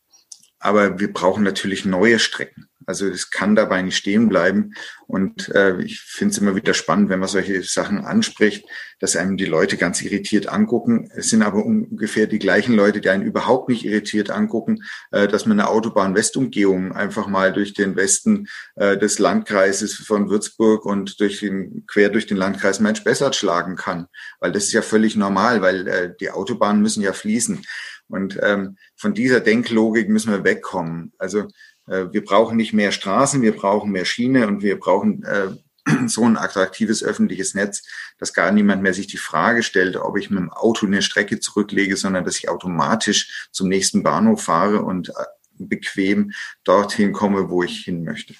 [0.58, 2.69] aber wir brauchen natürlich neue Strecken.
[2.86, 4.74] Also es kann dabei nicht stehen bleiben.
[5.06, 8.64] Und äh, ich finde es immer wieder spannend, wenn man solche Sachen anspricht,
[9.00, 11.10] dass einem die Leute ganz irritiert angucken.
[11.14, 15.46] Es sind aber ungefähr die gleichen Leute, die einen überhaupt nicht irritiert angucken, äh, dass
[15.46, 21.40] man eine Autobahn-Westumgehung einfach mal durch den Westen äh, des Landkreises von Würzburg und durch
[21.40, 24.06] den, quer durch den Landkreis Mensch-Bessert schlagen kann.
[24.38, 27.62] Weil das ist ja völlig normal, weil äh, die Autobahnen müssen ja fließen.
[28.10, 31.12] Und ähm, von dieser Denklogik müssen wir wegkommen.
[31.18, 31.46] Also
[31.90, 35.48] wir brauchen nicht mehr Straßen, wir brauchen mehr Schiene und wir brauchen äh,
[36.06, 37.82] so ein attraktives öffentliches Netz,
[38.18, 41.40] dass gar niemand mehr sich die Frage stellt, ob ich mit dem Auto eine Strecke
[41.40, 45.12] zurücklege, sondern dass ich automatisch zum nächsten Bahnhof fahre und äh,
[45.58, 46.32] bequem
[46.64, 48.34] dorthin komme, wo ich hin möchte.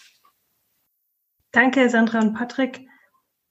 [1.53, 2.87] Danke, Sandra und Patrick.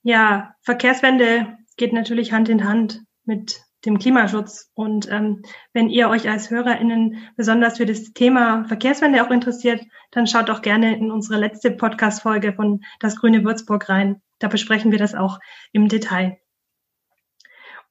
[0.02, 4.71] Ja, Verkehrswende geht natürlich Hand in Hand mit dem Klimaschutz.
[4.73, 10.27] Und ähm, wenn ihr euch als HörerInnen besonders für das Thema Verkehrswende auch interessiert, dann
[10.27, 14.21] schaut auch gerne in unsere letzte Podcast-Folge von Das Grüne Würzburg rein.
[14.39, 15.39] Da besprechen wir das auch
[15.71, 16.38] im Detail.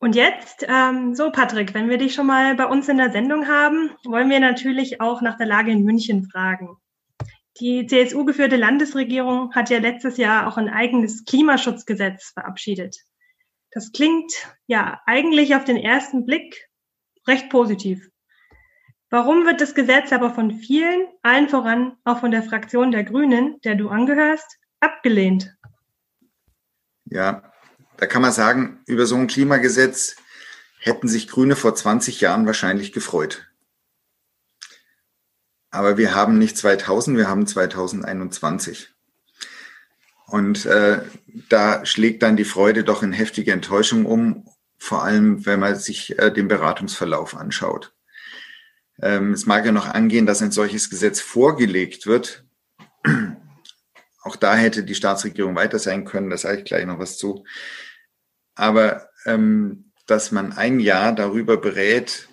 [0.00, 3.48] Und jetzt, ähm, so Patrick, wenn wir dich schon mal bei uns in der Sendung
[3.48, 6.76] haben, wollen wir natürlich auch nach der Lage in München fragen.
[7.60, 13.07] Die CSU-geführte Landesregierung hat ja letztes Jahr auch ein eigenes Klimaschutzgesetz verabschiedet.
[13.70, 14.32] Das klingt
[14.66, 16.68] ja eigentlich auf den ersten Blick
[17.26, 18.08] recht positiv.
[19.10, 23.60] Warum wird das Gesetz aber von vielen, allen voran auch von der Fraktion der Grünen,
[23.62, 25.56] der du angehörst, abgelehnt?
[27.06, 27.52] Ja,
[27.96, 30.16] da kann man sagen, über so ein Klimagesetz
[30.80, 33.50] hätten sich Grüne vor 20 Jahren wahrscheinlich gefreut.
[35.70, 38.94] Aber wir haben nicht 2000, wir haben 2021.
[40.28, 41.00] Und äh,
[41.48, 46.18] da schlägt dann die Freude doch in heftige Enttäuschung um, vor allem wenn man sich
[46.18, 47.94] äh, den Beratungsverlauf anschaut.
[49.00, 52.44] Ähm, es mag ja noch angehen, dass ein solches Gesetz vorgelegt wird.
[54.22, 57.44] Auch da hätte die Staatsregierung weiter sein können, da sage ich gleich noch was zu.
[58.54, 62.28] Aber ähm, dass man ein Jahr darüber berät,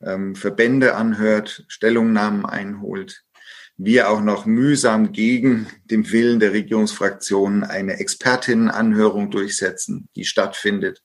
[0.00, 3.24] ähm, Verbände anhört, Stellungnahmen einholt,
[3.78, 11.02] wir auch noch mühsam gegen den Willen der Regierungsfraktionen eine Expertinnenanhörung durchsetzen, die stattfindet.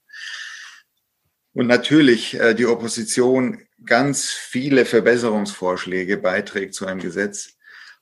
[1.53, 7.53] Und natürlich äh, die Opposition ganz viele Verbesserungsvorschläge beiträgt zu einem Gesetz.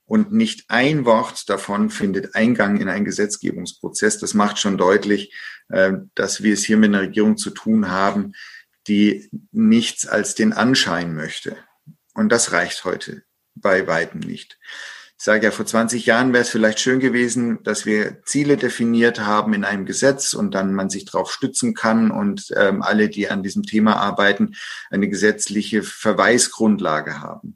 [0.05, 4.19] Und nicht ein Wort davon findet Eingang in einen Gesetzgebungsprozess.
[4.19, 5.33] Das macht schon deutlich,
[5.67, 8.31] äh, dass wir es hier mit einer Regierung zu tun haben,
[8.87, 11.57] die nichts als den Anschein möchte.
[12.13, 13.23] Und das reicht heute
[13.55, 14.57] bei weitem nicht.
[15.17, 19.19] Ich sage ja, vor 20 Jahren wäre es vielleicht schön gewesen, dass wir Ziele definiert
[19.19, 23.29] haben in einem Gesetz und dann man sich darauf stützen kann und ähm, alle, die
[23.29, 24.55] an diesem Thema arbeiten,
[24.89, 27.55] eine gesetzliche Verweisgrundlage haben.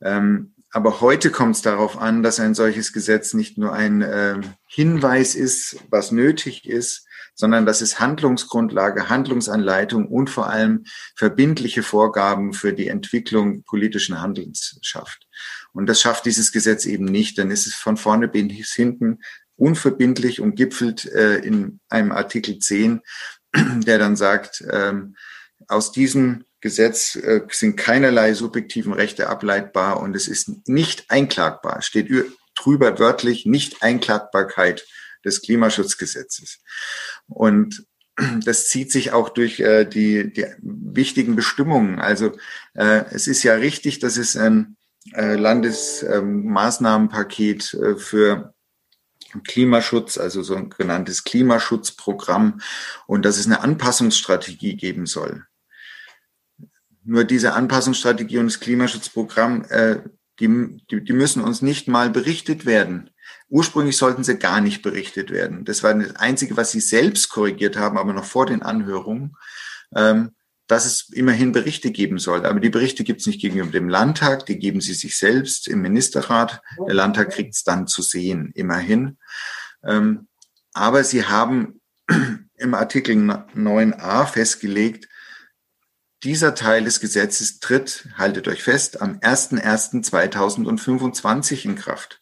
[0.00, 4.40] Ähm, aber heute kommt es darauf an, dass ein solches Gesetz nicht nur ein äh,
[4.66, 7.07] Hinweis ist, was nötig ist,
[7.38, 10.84] sondern dass es Handlungsgrundlage, Handlungsanleitung und vor allem
[11.14, 15.28] verbindliche Vorgaben für die Entwicklung politischen Handelns schafft.
[15.72, 17.38] Und das schafft dieses Gesetz eben nicht.
[17.38, 19.20] Dann ist es von vorne bis hinten
[19.54, 23.02] unverbindlich und gipfelt äh, in einem Artikel 10,
[23.54, 25.14] der dann sagt, ähm,
[25.68, 31.82] aus diesem Gesetz äh, sind keinerlei subjektiven Rechte ableitbar und es ist nicht einklagbar.
[31.82, 32.10] Steht
[32.56, 34.84] drüber wörtlich nicht Einklagbarkeit
[35.24, 36.60] des Klimaschutzgesetzes.
[37.26, 37.84] Und
[38.44, 42.00] das zieht sich auch durch äh, die, die wichtigen Bestimmungen.
[42.00, 42.32] Also
[42.74, 44.76] äh, es ist ja richtig, dass es ein
[45.12, 48.54] äh, Landesmaßnahmenpaket äh, für
[49.44, 52.60] Klimaschutz, also so ein genanntes Klimaschutzprogramm
[53.06, 55.44] und dass es eine Anpassungsstrategie geben soll.
[57.04, 60.00] Nur diese Anpassungsstrategie und das Klimaschutzprogramm, äh,
[60.40, 63.10] die, die, die müssen uns nicht mal berichtet werden.
[63.48, 65.64] Ursprünglich sollten sie gar nicht berichtet werden.
[65.64, 69.36] Das war das Einzige, was sie selbst korrigiert haben, aber noch vor den Anhörungen,
[69.94, 70.32] ähm,
[70.66, 72.44] dass es immerhin Berichte geben soll.
[72.44, 75.80] Aber die Berichte gibt es nicht gegenüber dem Landtag, die geben sie sich selbst im
[75.80, 76.60] Ministerrat.
[76.86, 79.16] Der Landtag kriegt es dann zu sehen, immerhin.
[79.82, 80.28] Ähm,
[80.74, 81.80] aber sie haben
[82.54, 85.08] im Artikel 9a festgelegt,
[86.24, 92.20] dieser Teil des Gesetzes tritt, haltet euch fest, am 01.01.2025 in Kraft.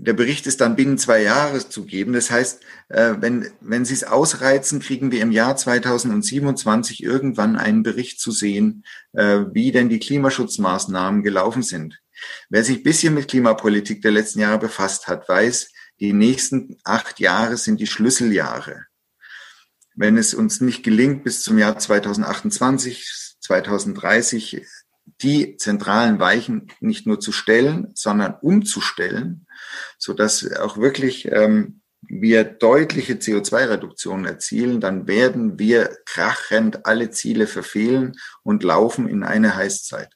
[0.00, 2.12] Der Bericht ist dann binnen zwei Jahre zu geben.
[2.12, 7.82] Das heißt, äh, wenn, wenn Sie es ausreizen, kriegen wir im Jahr 2027 irgendwann einen
[7.82, 12.00] Bericht zu sehen, äh, wie denn die Klimaschutzmaßnahmen gelaufen sind.
[12.48, 17.18] Wer sich ein bisschen mit Klimapolitik der letzten Jahre befasst hat, weiß, die nächsten acht
[17.18, 18.86] Jahre sind die Schlüsseljahre.
[19.96, 24.64] Wenn es uns nicht gelingt, bis zum Jahr 2028, 2030
[25.22, 29.47] die zentralen Weichen nicht nur zu stellen, sondern umzustellen,
[29.98, 37.46] so dass auch wirklich ähm, wir deutliche CO2-Reduktionen erzielen, dann werden wir krachend alle Ziele
[37.46, 40.10] verfehlen und laufen in eine Heißzeit.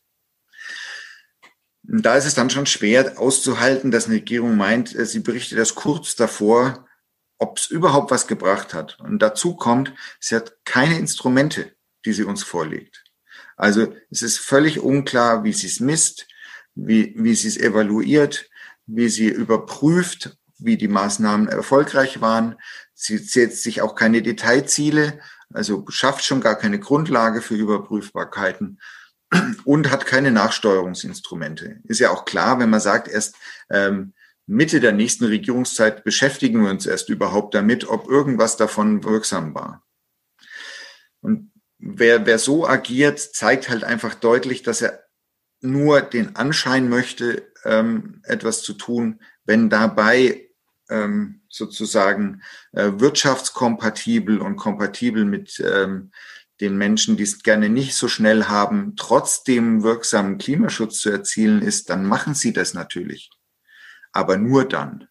[1.88, 5.59] Und da ist es dann schon schwer auszuhalten, dass eine Regierung meint, äh, sie berichtet
[5.59, 6.86] das kurz davor,
[7.38, 8.98] ob es überhaupt was gebracht hat.
[9.00, 11.72] Und dazu kommt, sie hat keine Instrumente,
[12.05, 13.05] die sie uns vorlegt.
[13.57, 16.28] Also es ist völlig unklar, wie sie es misst,
[16.74, 18.48] wie, wie sie es evaluiert,
[18.87, 22.57] wie sie überprüft, wie die Maßnahmen erfolgreich waren.
[22.95, 25.20] Sie setzt sich auch keine Detailziele,
[25.53, 28.80] also schafft schon gar keine Grundlage für Überprüfbarkeiten
[29.64, 31.80] und hat keine Nachsteuerungsinstrumente.
[31.85, 33.37] Ist ja auch klar, wenn man sagt, erst
[33.70, 34.14] ähm,
[34.47, 39.85] Mitte der nächsten Regierungszeit beschäftigen wir uns erst überhaupt damit, ob irgendwas davon wirksam war.
[41.20, 45.05] Und wer, wer so agiert, zeigt halt einfach deutlich, dass er
[45.61, 50.48] nur den Anschein möchte, ähm, etwas zu tun, wenn dabei
[50.88, 52.42] ähm, sozusagen
[52.72, 56.12] äh, wirtschaftskompatibel und kompatibel mit ähm,
[56.60, 61.90] den Menschen, die es gerne nicht so schnell haben, trotzdem wirksamen Klimaschutz zu erzielen ist,
[61.90, 63.30] dann machen sie das natürlich.
[64.12, 65.08] Aber nur dann.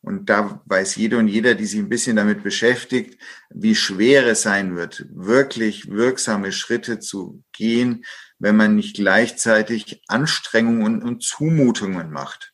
[0.00, 3.20] Und da weiß jeder und jeder, die sich ein bisschen damit beschäftigt,
[3.50, 8.04] wie schwer es sein wird, wirklich wirksame Schritte zu gehen,
[8.38, 12.52] wenn man nicht gleichzeitig Anstrengungen und Zumutungen macht.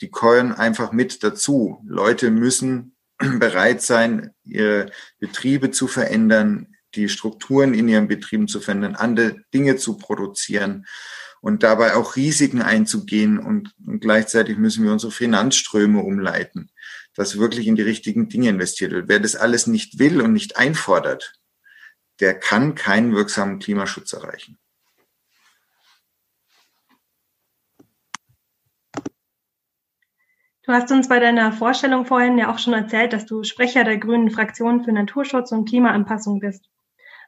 [0.00, 1.82] Die gehören einfach mit dazu.
[1.86, 8.94] Leute müssen bereit sein, ihre Betriebe zu verändern, die Strukturen in ihren Betrieben zu verändern,
[8.94, 10.86] andere Dinge zu produzieren
[11.40, 16.70] und dabei auch Risiken einzugehen und, und gleichzeitig müssen wir unsere Finanzströme umleiten,
[17.14, 19.08] dass wirklich in die richtigen Dinge investiert wird.
[19.08, 21.34] Wer das alles nicht will und nicht einfordert,
[22.20, 24.58] der kann keinen wirksamen Klimaschutz erreichen.
[30.66, 33.98] Du hast uns bei deiner Vorstellung vorhin ja auch schon erzählt, dass du Sprecher der
[33.98, 36.70] Grünen Fraktion für Naturschutz und Klimaanpassung bist.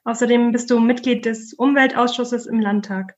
[0.04, 3.14] Außerdem bist du Mitglied des Umweltausschusses im Landtag.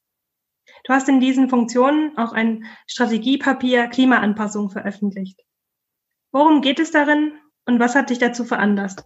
[0.84, 5.40] Du hast in diesen Funktionen auch ein Strategiepapier Klimaanpassung veröffentlicht.
[6.32, 9.04] Worum geht es darin und was hat dich dazu veranlasst?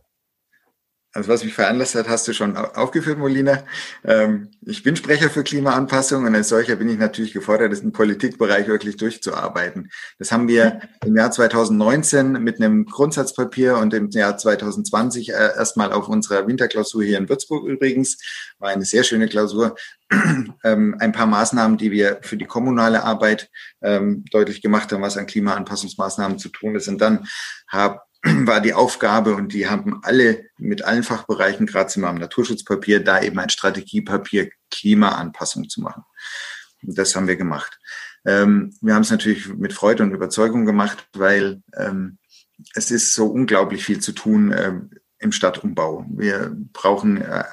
[1.15, 3.65] Also was mich veranlasst hat, hast du schon aufgeführt, Molina.
[4.03, 7.93] Ähm, ich bin Sprecher für Klimaanpassung und als solcher bin ich natürlich gefordert, das im
[7.93, 9.91] Politikbereich wirklich durchzuarbeiten.
[10.19, 15.93] Das haben wir im Jahr 2019 mit einem Grundsatzpapier und im Jahr 2020 äh, erstmal
[15.93, 18.17] auf unserer Winterklausur hier in Würzburg übrigens,
[18.59, 19.77] war eine sehr schöne Klausur,
[20.65, 23.51] ähm, ein paar Maßnahmen, die wir für die kommunale Arbeit
[23.83, 26.89] ähm, deutlich gemacht haben, was an Klimaanpassungsmaßnahmen zu tun ist.
[26.89, 27.27] Und dann
[27.69, 28.01] habe
[28.47, 33.03] war die Aufgabe und die haben alle mit allen Fachbereichen, gerade sind wir am Naturschutzpapier,
[33.03, 36.05] da eben ein Strategiepapier Klimaanpassung zu machen.
[36.83, 37.79] Und das haben wir gemacht.
[38.25, 42.19] Ähm, wir haben es natürlich mit Freude und Überzeugung gemacht, weil ähm,
[42.75, 44.73] es ist so unglaublich viel zu tun äh,
[45.19, 46.05] im Stadtumbau.
[46.11, 47.45] Wir brauchen äh,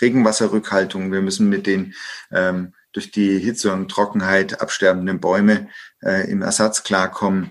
[0.00, 1.12] Regenwasserrückhaltung.
[1.12, 1.94] Wir müssen mit den
[2.30, 5.68] ähm, durch die Hitze und Trockenheit absterbenden Bäume
[6.02, 7.50] äh, im Ersatz klarkommen.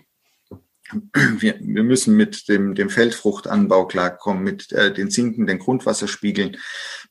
[1.39, 6.57] Wir, wir müssen mit dem, dem Feldfruchtanbau klarkommen, mit äh, den sinkenden Grundwasserspiegeln,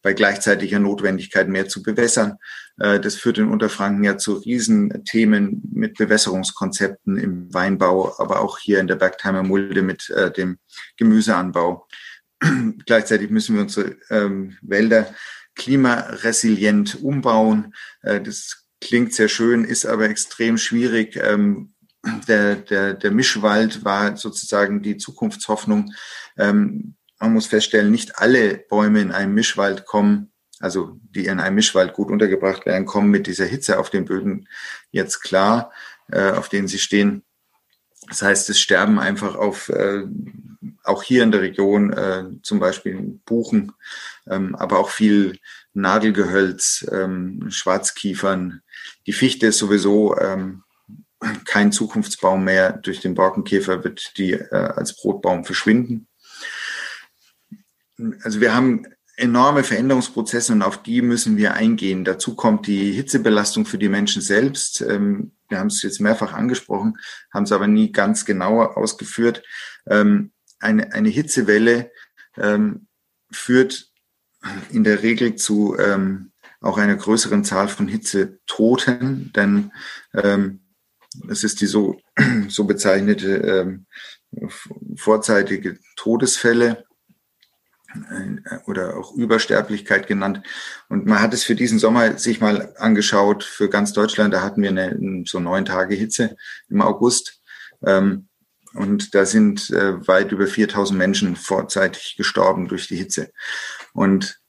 [0.03, 2.39] bei gleichzeitiger Notwendigkeit mehr zu bewässern.
[2.79, 8.81] Äh, das führt in Unterfranken ja zu Riesenthemen mit Bewässerungskonzepten im Weinbau, aber auch hier
[8.81, 10.59] in der Bergheimer Mulde mit äh, dem
[10.97, 11.87] Gemüseanbau.
[12.87, 15.15] Gleichzeitig müssen wir unsere ähm, Wälder
[15.55, 17.75] klimaresilient umbauen.
[18.03, 21.17] Äh, das klingt sehr schön, ist aber extrem schwierig.
[21.17, 21.73] Ähm,
[22.29, 25.93] der, der, der Mischwald war sozusagen die Zukunftshoffnung.
[26.37, 31.57] Ähm, man muss feststellen, nicht alle Bäume in einem Mischwald kommen, also die in einem
[31.57, 34.49] Mischwald gut untergebracht werden, kommen mit dieser Hitze auf den Böden
[34.91, 35.73] jetzt klar,
[36.11, 37.23] äh, auf denen sie stehen.
[38.09, 40.05] Das heißt, es sterben einfach auf, äh,
[40.85, 43.73] auch hier in der Region, äh, zum Beispiel Buchen,
[44.29, 45.39] ähm, aber auch viel
[45.73, 48.63] Nadelgehölz, ähm, Schwarzkiefern.
[49.07, 50.63] Die Fichte ist sowieso ähm,
[51.45, 52.73] kein Zukunftsbaum mehr.
[52.73, 56.09] Durch den Borkenkäfer wird die äh, als Brotbaum verschwinden.
[58.23, 62.05] Also wir haben enorme Veränderungsprozesse und auf die müssen wir eingehen.
[62.05, 64.83] Dazu kommt die Hitzebelastung für die Menschen selbst.
[64.83, 66.99] Ähm, wir haben es jetzt mehrfach angesprochen,
[67.33, 69.43] haben es aber nie ganz genauer ausgeführt.
[69.89, 71.91] Ähm, eine, eine Hitzewelle
[72.37, 72.89] ähm,
[73.31, 73.91] führt
[74.71, 75.77] in der Regel zu
[76.61, 79.73] auch einer größeren Zahl von Hitzetoten, denn
[81.29, 82.01] es ist die so,
[82.49, 83.85] so bezeichnete
[84.97, 86.85] vorzeitige Todesfälle
[88.11, 90.43] äh, oder auch Übersterblichkeit genannt.
[90.89, 94.63] Und man hat es für diesen Sommer sich mal angeschaut, für ganz Deutschland, da hatten
[94.63, 96.37] wir eine, so neun Tage Hitze
[96.69, 97.41] im August.
[97.85, 98.29] Ähm,
[98.75, 103.33] und da sind äh, weit über 4000 Menschen vorzeitig gestorben durch die Hitze.
[103.95, 104.41] Und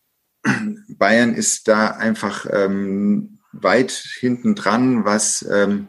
[0.89, 5.87] Bayern ist da einfach ähm, weit hinten dran, was ähm,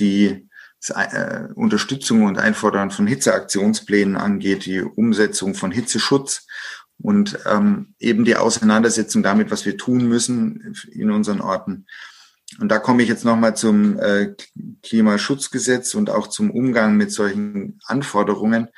[0.00, 0.48] die
[0.88, 6.46] äh, Unterstützung und Einfordern von Hitzeaktionsplänen angeht, die Umsetzung von Hitzeschutz
[6.98, 11.86] und ähm, eben die Auseinandersetzung damit, was wir tun müssen in unseren Orten.
[12.58, 14.34] Und da komme ich jetzt nochmal zum äh,
[14.82, 18.68] Klimaschutzgesetz und auch zum Umgang mit solchen Anforderungen.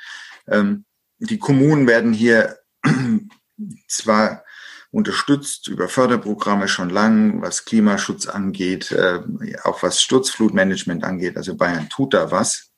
[0.47, 0.85] Ähm,
[1.17, 2.57] die Kommunen werden hier
[3.87, 4.42] zwar
[4.93, 9.21] unterstützt über Förderprogramme schon lang, was Klimaschutz angeht, äh,
[9.63, 11.35] auch was Sturzflutmanagement angeht.
[11.35, 12.69] Also Bayern tut da was.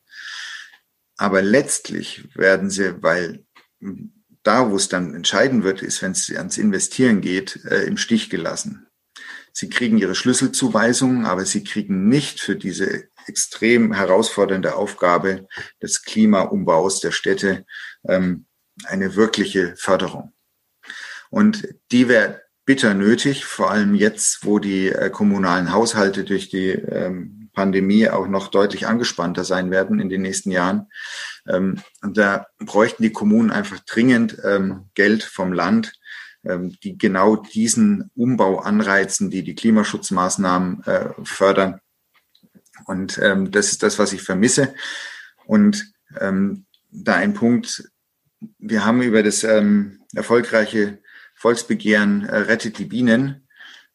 [1.17, 3.45] Aber letztlich werden sie, weil
[4.43, 8.29] da, wo es dann entscheiden wird, ist, wenn es ans Investieren geht, äh, im Stich
[8.29, 8.87] gelassen.
[9.51, 15.47] Sie kriegen ihre Schlüsselzuweisungen, aber sie kriegen nicht für diese extrem herausfordernde Aufgabe
[15.81, 17.65] des Klimaumbaus der Städte
[18.07, 18.45] ähm,
[18.85, 20.34] eine wirkliche Förderung.
[21.35, 26.69] Und die wäre bitter nötig, vor allem jetzt, wo die äh, kommunalen Haushalte durch die
[26.69, 30.87] ähm, Pandemie auch noch deutlich angespannter sein werden in den nächsten Jahren.
[31.45, 35.99] Ähm, und da bräuchten die Kommunen einfach dringend ähm, Geld vom Land,
[36.47, 41.79] die genau diesen Umbau anreizen, die die Klimaschutzmaßnahmen äh, fördern.
[42.85, 44.75] Und das ist das, was ich vermisse.
[45.47, 47.89] Und da ein Punkt,
[48.59, 50.99] wir haben über das erfolgreiche
[51.35, 53.47] Volksbegehren äh, Rettet die Bienen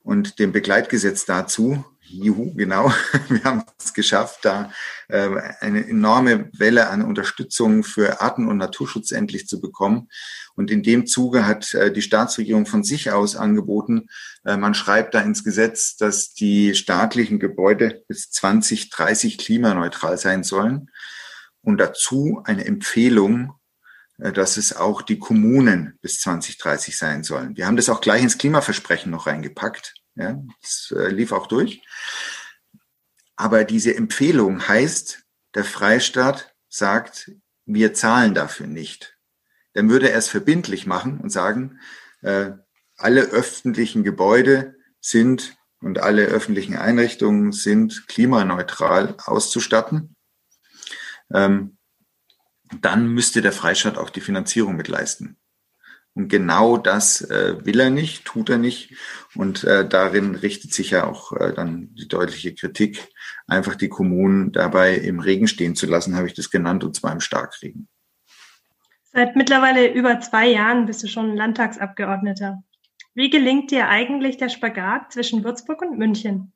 [0.03, 2.93] und dem Begleitgesetz dazu Juhu, genau.
[3.29, 4.73] Wir haben es geschafft, da
[5.09, 5.29] äh,
[5.61, 10.09] eine enorme Welle an Unterstützung für Arten- und Naturschutz endlich zu bekommen.
[10.57, 14.09] Und in dem Zuge hat äh, die Staatsregierung von sich aus angeboten,
[14.45, 20.91] äh, man schreibt da ins Gesetz, dass die staatlichen Gebäude bis 2030 klimaneutral sein sollen.
[21.63, 23.53] Und dazu eine Empfehlung,
[24.21, 27.57] dass es auch die Kommunen bis 2030 sein sollen.
[27.57, 29.95] Wir haben das auch gleich ins Klimaversprechen noch reingepackt.
[30.15, 31.83] Ja, das äh, lief auch durch.
[33.37, 35.23] Aber diese Empfehlung heißt,
[35.55, 37.31] der Freistaat sagt,
[37.65, 39.17] wir zahlen dafür nicht.
[39.73, 41.81] Dann würde er es verbindlich machen und sagen,
[42.23, 42.51] äh,
[42.97, 50.17] alle öffentlichen Gebäude sind und alle öffentlichen Einrichtungen sind klimaneutral auszustatten.
[51.33, 51.79] Ähm,
[52.81, 55.37] dann müsste der Freistaat auch die Finanzierung mitleisten.
[56.15, 58.95] Und genau das äh, will er nicht, tut er nicht.
[59.37, 63.09] Und äh, darin richtet sich ja auch äh, dann die deutliche Kritik,
[63.47, 67.13] einfach die Kommunen dabei im Regen stehen zu lassen, habe ich das genannt, und zwar
[67.13, 67.89] im Starkregen.
[69.13, 72.63] Seit mittlerweile über zwei Jahren bist du schon Landtagsabgeordneter.
[73.15, 76.53] Wie gelingt dir eigentlich der Spagat zwischen Würzburg und München?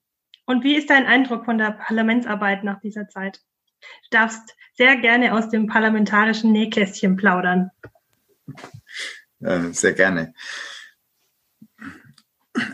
[0.47, 3.41] Und wie ist dein Eindruck von der Parlamentsarbeit nach dieser Zeit?
[4.11, 7.70] Darfst sehr gerne aus dem parlamentarischen Nähkästchen plaudern.
[9.41, 10.35] Äh, sehr gerne.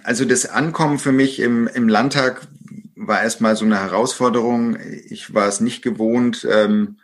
[0.03, 2.47] Also das Ankommen für mich im, im Landtag
[2.95, 4.79] war erstmal so eine Herausforderung.
[5.09, 6.99] Ich war es nicht gewohnt, ähm,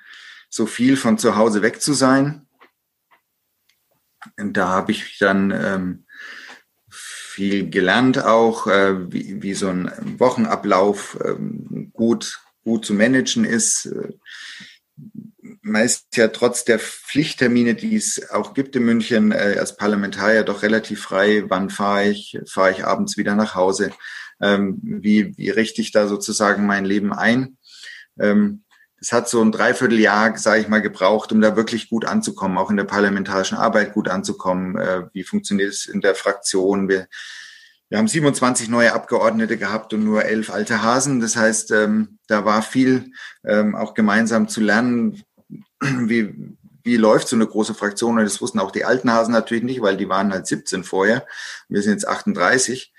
[0.48, 2.46] so viel von zu Hause weg zu sein.
[4.36, 6.06] Da habe ich dann ähm,
[6.90, 13.88] viel gelernt auch, äh, wie, wie so ein Wochenablauf ähm, gut, gut zu managen ist.
[15.62, 20.62] Meist ja trotz der Pflichttermine, die es auch gibt in München, äh, als Parlamentarier doch
[20.62, 21.44] relativ frei.
[21.48, 22.38] Wann fahre ich?
[22.50, 23.92] Fahre ich abends wieder nach Hause?
[24.40, 27.56] Ähm, wie, wie richte ich da sozusagen mein Leben ein?
[28.18, 28.64] Ähm,
[29.00, 32.70] es hat so ein Dreivierteljahr, sage ich mal, gebraucht, um da wirklich gut anzukommen, auch
[32.70, 34.76] in der parlamentarischen Arbeit gut anzukommen.
[34.76, 36.88] Äh, wie funktioniert es in der Fraktion?
[36.88, 37.06] Wir,
[37.88, 41.20] wir haben 27 neue Abgeordnete gehabt und nur elf alte Hasen.
[41.20, 43.12] Das heißt, ähm, da war viel
[43.44, 45.22] ähm, auch gemeinsam zu lernen,
[45.80, 46.34] wie,
[46.82, 48.18] wie läuft so eine große Fraktion.
[48.18, 51.26] Und das wussten auch die alten Hasen natürlich nicht, weil die waren halt 17 vorher.
[51.68, 52.92] Wir sind jetzt 38.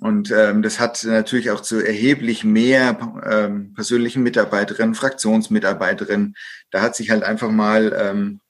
[0.00, 6.34] Und ähm, das hat natürlich auch zu erheblich mehr ähm, persönlichen Mitarbeiterinnen, Fraktionsmitarbeiterinnen.
[6.70, 8.40] Da hat sich halt einfach mal ähm,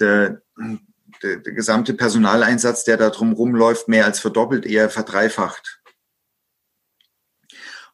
[0.00, 0.42] der,
[1.22, 5.80] der, der gesamte Personaleinsatz, der da drum rumläuft, mehr als verdoppelt, eher verdreifacht.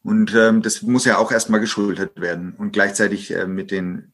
[0.03, 2.55] Und ähm, das muss ja auch erstmal geschultert werden.
[2.57, 4.13] Und gleichzeitig äh, mit den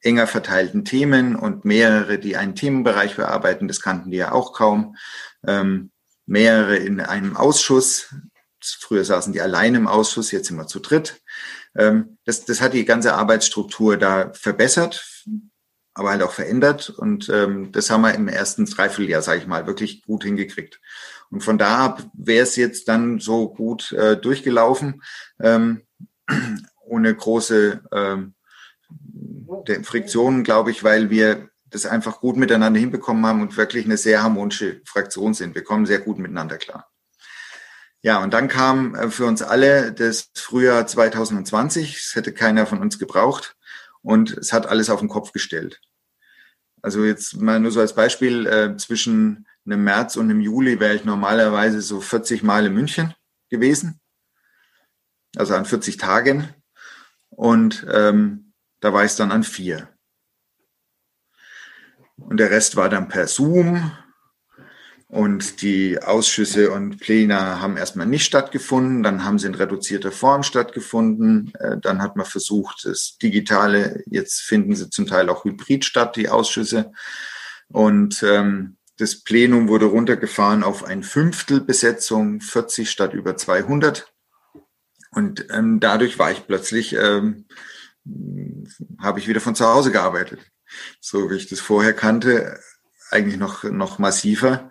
[0.00, 4.96] enger verteilten Themen und mehrere, die einen Themenbereich bearbeiten, das kannten die ja auch kaum.
[5.46, 5.90] Ähm,
[6.26, 8.14] mehrere in einem Ausschuss.
[8.60, 11.20] Früher saßen die alleine im Ausschuss, jetzt sind wir zu dritt.
[11.76, 15.17] Ähm, das, das hat die ganze Arbeitsstruktur da verbessert,
[15.98, 16.90] aber halt auch verändert.
[16.90, 20.80] Und ähm, das haben wir im ersten Dreivierteljahr, sage ich mal, wirklich gut hingekriegt.
[21.30, 25.02] Und von da ab wäre es jetzt dann so gut äh, durchgelaufen,
[25.40, 25.82] ähm,
[26.86, 28.34] ohne große ähm,
[29.82, 34.22] Friktionen, glaube ich, weil wir das einfach gut miteinander hinbekommen haben und wirklich eine sehr
[34.22, 35.54] harmonische Fraktion sind.
[35.54, 36.88] Wir kommen sehr gut miteinander klar.
[38.00, 41.96] Ja, und dann kam äh, für uns alle das Frühjahr 2020.
[41.96, 43.56] Es hätte keiner von uns gebraucht
[44.00, 45.80] und es hat alles auf den Kopf gestellt.
[46.88, 50.94] Also jetzt mal nur so als Beispiel, äh, zwischen einem März und einem Juli wäre
[50.94, 53.12] ich normalerweise so 40 Mal in München
[53.50, 54.00] gewesen.
[55.36, 56.48] Also an 40 Tagen.
[57.28, 59.90] Und ähm, da war ich dann an vier.
[62.16, 63.92] Und der Rest war dann per Zoom.
[65.10, 69.02] Und die Ausschüsse und Pläne haben erstmal nicht stattgefunden.
[69.02, 71.50] Dann haben sie in reduzierter Form stattgefunden.
[71.58, 76.16] Äh, dann hat man versucht, das Digitale, jetzt finden sie zum Teil auch hybrid statt,
[76.16, 76.92] die Ausschüsse.
[77.68, 84.12] Und ähm, das Plenum wurde runtergefahren auf ein Fünftel Besetzung, 40 statt über 200.
[85.12, 87.46] Und ähm, dadurch war ich plötzlich, ähm,
[89.00, 90.40] habe ich wieder von zu Hause gearbeitet
[91.00, 92.58] so wie ich das vorher kannte,
[93.10, 94.70] eigentlich noch, noch massiver.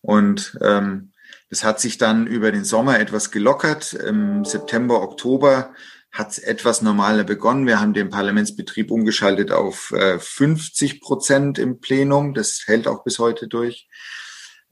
[0.00, 1.12] Und ähm,
[1.50, 3.92] das hat sich dann über den Sommer etwas gelockert.
[3.92, 5.74] Im September, Oktober
[6.10, 7.66] hat es etwas normaler begonnen.
[7.66, 12.34] Wir haben den Parlamentsbetrieb umgeschaltet auf äh, 50 Prozent im Plenum.
[12.34, 13.88] Das hält auch bis heute durch.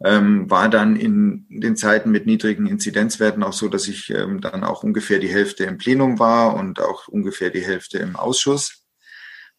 [0.05, 4.65] Ähm, war dann in den Zeiten mit niedrigen Inzidenzwerten auch so, dass ich ähm, dann
[4.65, 8.84] auch ungefähr die Hälfte im Plenum war und auch ungefähr die Hälfte im Ausschuss.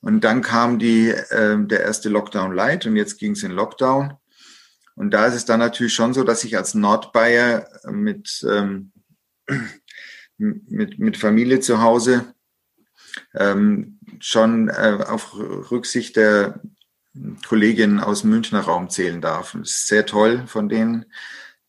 [0.05, 4.13] Und dann kam die, äh, der erste Lockdown Light und jetzt ging es in Lockdown.
[4.93, 8.91] Und da ist es dann natürlich schon so, dass ich als Nordbayer mit, ähm,
[10.37, 12.35] mit, mit Familie zu Hause
[13.33, 15.33] ähm, schon äh, auf
[15.71, 16.61] Rücksicht der
[17.47, 19.53] Kolleginnen aus dem Münchner Raum zählen darf.
[19.53, 21.05] Das ist sehr toll von denen.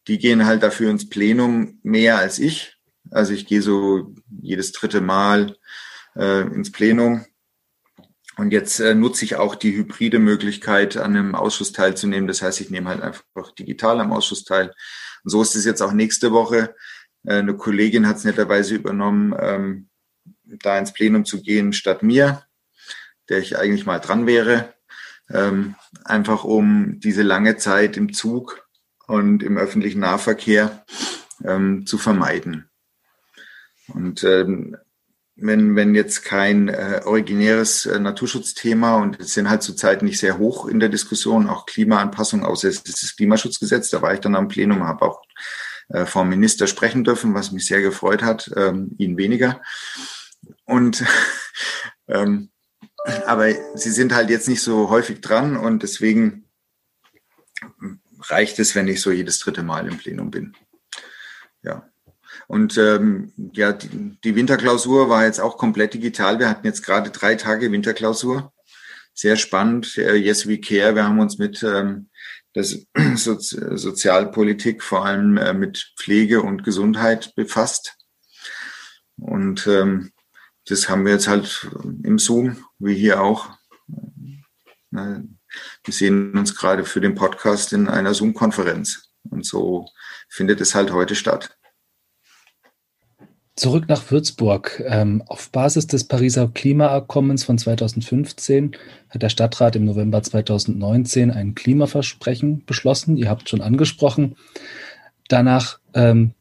[0.09, 2.77] Die gehen halt dafür ins Plenum mehr als ich.
[3.11, 5.57] Also ich gehe so jedes dritte Mal
[6.17, 7.25] äh, ins Plenum
[8.39, 12.29] und jetzt äh, nutze ich auch die hybride Möglichkeit, an einem Ausschuss teilzunehmen.
[12.29, 13.25] Das heißt, ich nehme halt einfach
[13.59, 14.75] digital am Ausschuss teil.
[15.25, 16.75] Und so ist es jetzt auch nächste Woche.
[17.25, 19.89] Äh, eine Kollegin hat es netterweise übernommen, ähm,
[20.45, 22.45] da ins Plenum zu gehen statt mir,
[23.29, 24.75] der ich eigentlich mal dran wäre.
[25.31, 25.75] Ähm,
[26.05, 28.69] einfach um diese lange Zeit im Zug
[29.07, 30.85] und im öffentlichen Nahverkehr
[31.43, 32.69] ähm, zu vermeiden.
[33.89, 34.77] Und ähm,
[35.37, 40.39] wenn, wenn jetzt kein äh, originäres äh, Naturschutzthema und es sind halt zurzeit nicht sehr
[40.39, 44.35] hoch in der Diskussion, auch Klimaanpassung, außer es ist das Klimaschutzgesetz, da war ich dann
[44.35, 45.23] am Plenum, habe auch
[45.89, 49.61] äh, vom Minister sprechen dürfen, was mich sehr gefreut hat, ähm, ihn weniger.
[50.65, 51.05] Und
[52.09, 52.51] ähm,
[53.27, 56.49] aber sie sind halt jetzt nicht so häufig dran und deswegen
[58.21, 60.57] reicht es, wenn ich so jedes dritte Mal im Plenum bin.
[61.63, 61.89] Ja.
[62.49, 66.39] Und ähm, ja, die, die Winterklausur war jetzt auch komplett digital.
[66.39, 68.53] Wir hatten jetzt gerade drei Tage Winterklausur.
[69.15, 69.97] Sehr spannend.
[69.99, 70.95] Äh, yes, we care.
[70.95, 72.09] Wir haben uns mit ähm,
[72.53, 77.97] das Sozi Sozialpolitik, vor allem äh, mit Pflege und Gesundheit befasst.
[79.19, 80.13] Und ähm,
[80.67, 81.69] das haben wir jetzt halt
[82.03, 83.51] im Zoom, wie hier auch,
[84.91, 85.23] Wir
[85.89, 89.11] sehen uns gerade für den Podcast in einer Zoom-Konferenz.
[89.31, 89.87] Und so
[90.29, 91.57] findet es halt heute statt.
[93.57, 94.83] Zurück nach Würzburg.
[94.87, 98.77] Ähm, auf Basis des Pariser Klimaabkommens von 2015
[99.09, 103.17] hat der Stadtrat im November 2019 ein Klimaversprechen beschlossen.
[103.17, 104.37] Ihr habt schon angesprochen.
[105.29, 106.35] Danach ähm,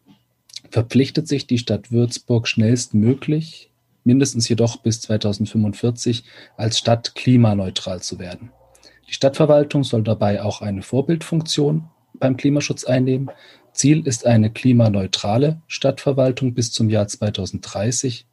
[0.70, 3.72] verpflichtet sich die Stadt Würzburg schnellstmöglich,
[4.04, 6.26] mindestens jedoch bis 2045,
[6.58, 8.52] als Stadt klimaneutral zu werden.
[9.08, 11.86] Die Stadtverwaltung soll dabei auch eine Vorbildfunktion
[12.20, 13.32] beim Klimaschutz einnehmen.
[13.76, 18.26] Ziel ist eine klimaneutrale Stadtverwaltung bis zum Jahr 2030.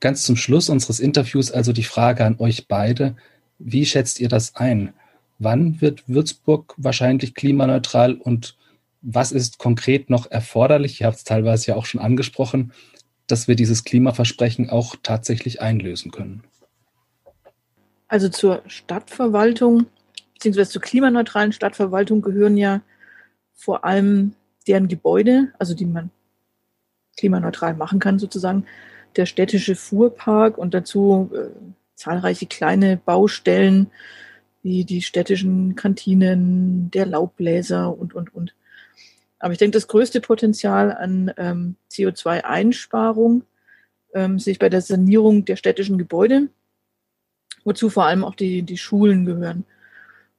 [0.00, 3.16] Ganz zum Schluss unseres Interviews also die Frage an euch beide.
[3.58, 4.92] Wie schätzt ihr das ein?
[5.38, 8.56] Wann wird Würzburg wahrscheinlich klimaneutral und
[9.00, 11.00] was ist konkret noch erforderlich?
[11.00, 12.72] Ihr habt es teilweise ja auch schon angesprochen,
[13.26, 16.44] dass wir dieses Klimaversprechen auch tatsächlich einlösen können.
[18.08, 19.86] Also zur Stadtverwaltung
[20.34, 22.82] beziehungsweise zur klimaneutralen Stadtverwaltung gehören ja
[23.54, 24.34] vor allem
[24.66, 26.10] deren Gebäude, also die man
[27.16, 28.66] klimaneutral machen kann sozusagen,
[29.16, 31.50] der städtische Fuhrpark und dazu äh,
[31.94, 33.90] zahlreiche kleine Baustellen
[34.62, 38.54] wie die städtischen Kantinen, der Laubbläser und, und, und.
[39.38, 43.42] Aber ich denke, das größte Potenzial an ähm, CO2-Einsparung
[44.14, 46.48] ähm, sehe ich bei der Sanierung der städtischen Gebäude,
[47.62, 49.64] wozu vor allem auch die, die Schulen gehören.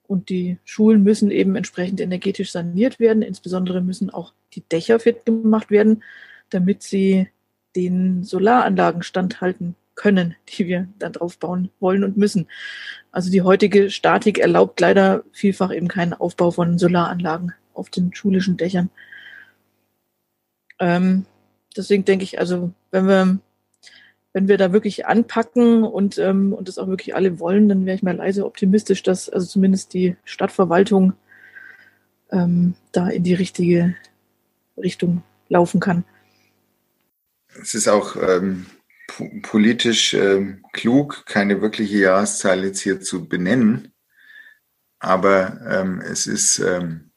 [0.08, 3.22] Und die Schulen müssen eben entsprechend energetisch saniert werden.
[3.22, 6.03] Insbesondere müssen auch die Dächer fit gemacht werden,
[6.49, 7.28] damit sie
[7.76, 12.47] den Solaranlagen standhalten können, die wir dann drauf bauen wollen und müssen.
[13.12, 18.58] Also die heutige Statik erlaubt leider vielfach eben keinen Aufbau von Solaranlagen auf den schulischen
[18.58, 18.89] Dächern.
[20.80, 21.26] Ähm,
[21.76, 23.39] deswegen denke ich, also wenn wir
[24.36, 27.96] wenn wir da wirklich anpacken und, ähm, und das auch wirklich alle wollen, dann wäre
[27.96, 31.14] ich mal leise optimistisch, dass also zumindest die Stadtverwaltung
[32.34, 33.96] ähm, da in die richtige
[34.76, 36.04] Richtung laufen kann.
[37.62, 38.66] Es ist auch ähm,
[39.42, 43.94] politisch ähm, klug, keine wirkliche Jahreszahl jetzt hier zu benennen,
[45.00, 47.12] aber ähm, es ist ähm,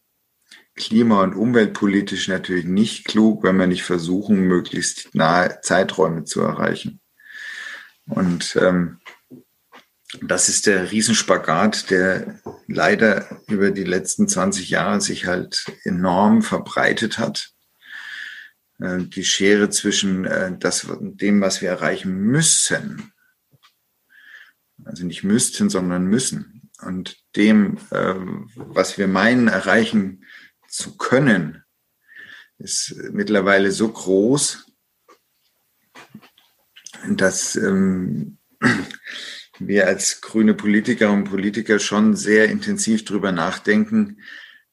[0.76, 7.00] klima- und umweltpolitisch natürlich nicht klug, wenn wir nicht versuchen, möglichst nahe Zeiträume zu erreichen.
[8.08, 9.00] Und ähm,
[10.22, 17.18] das ist der Riesenspagat, der leider über die letzten 20 Jahre sich halt enorm verbreitet
[17.18, 17.50] hat.
[18.80, 23.12] Äh, die Schere zwischen äh, das, dem, was wir erreichen müssen,
[24.84, 28.14] also nicht müssten, sondern müssen, und dem, äh,
[28.54, 30.24] was wir meinen, erreichen
[30.68, 31.64] zu können,
[32.58, 34.67] ist mittlerweile so groß,
[37.06, 38.38] dass ähm,
[39.58, 44.20] wir als grüne Politiker und Politiker schon sehr intensiv drüber nachdenken,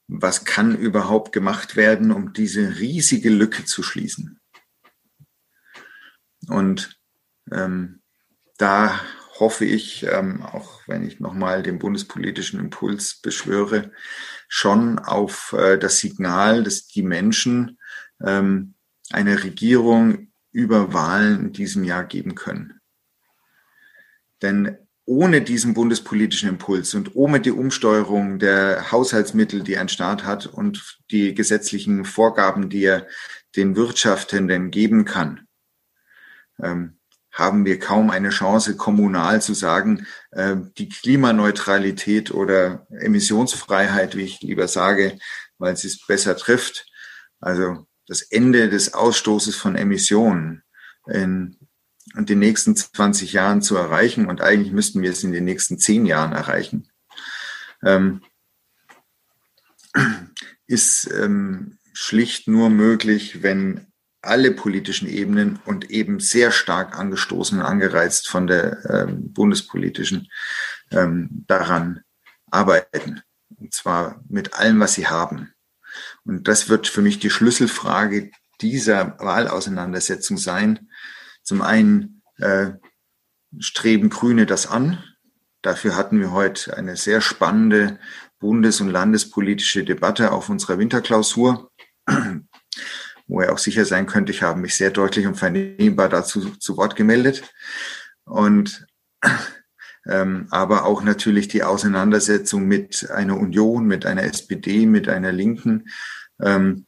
[0.08, 4.40] was kann überhaupt gemacht werden, um diese riesige Lücke zu schließen.
[6.48, 6.98] Und
[7.50, 8.00] ähm,
[8.56, 9.00] da
[9.38, 13.90] hoffe ich, ähm, auch wenn ich nochmal den bundespolitischen Impuls beschwöre,
[14.48, 17.78] schon auf äh, das Signal, dass die Menschen
[18.24, 18.74] ähm,
[19.10, 22.80] eine Regierung über Wahlen in diesem Jahr geben können.
[24.40, 30.46] Denn ohne diesen bundespolitischen Impuls und ohne die Umsteuerung der Haushaltsmittel, die ein Staat hat
[30.46, 33.06] und die gesetzlichen Vorgaben, die er
[33.54, 35.46] den Wirtschaftenden geben kann,
[36.62, 36.96] ähm,
[37.32, 44.40] haben wir kaum eine Chance, kommunal zu sagen, äh, die Klimaneutralität oder Emissionsfreiheit, wie ich
[44.40, 45.18] lieber sage,
[45.58, 46.86] weil es es besser trifft.
[47.40, 50.62] Also das Ende des Ausstoßes von Emissionen
[51.06, 51.56] in,
[52.16, 54.26] in den nächsten 20 Jahren zu erreichen.
[54.26, 56.88] Und eigentlich müssten wir es in den nächsten 10 Jahren erreichen.
[57.82, 58.22] Ähm,
[60.66, 63.86] ist ähm, schlicht nur möglich, wenn
[64.22, 70.28] alle politischen Ebenen und eben sehr stark angestoßen und angereizt von der ähm, bundespolitischen
[70.90, 72.02] ähm, daran
[72.50, 73.22] arbeiten.
[73.56, 75.52] Und zwar mit allem, was sie haben.
[76.26, 78.30] Und das wird für mich die Schlüsselfrage
[78.60, 80.90] dieser Wahlauseinandersetzung sein.
[81.42, 82.72] Zum einen äh,
[83.58, 85.02] streben Grüne das an.
[85.62, 87.98] Dafür hatten wir heute eine sehr spannende
[88.38, 91.70] bundes- und landespolitische Debatte auf unserer Winterklausur,
[93.26, 96.76] wo er auch sicher sein könnte, ich habe mich sehr deutlich und vernehmbar dazu zu
[96.76, 97.42] Wort gemeldet.
[98.24, 98.86] Und
[100.08, 105.88] ähm, aber auch natürlich die Auseinandersetzung mit einer Union, mit einer SPD, mit einer Linken,
[106.40, 106.86] ähm,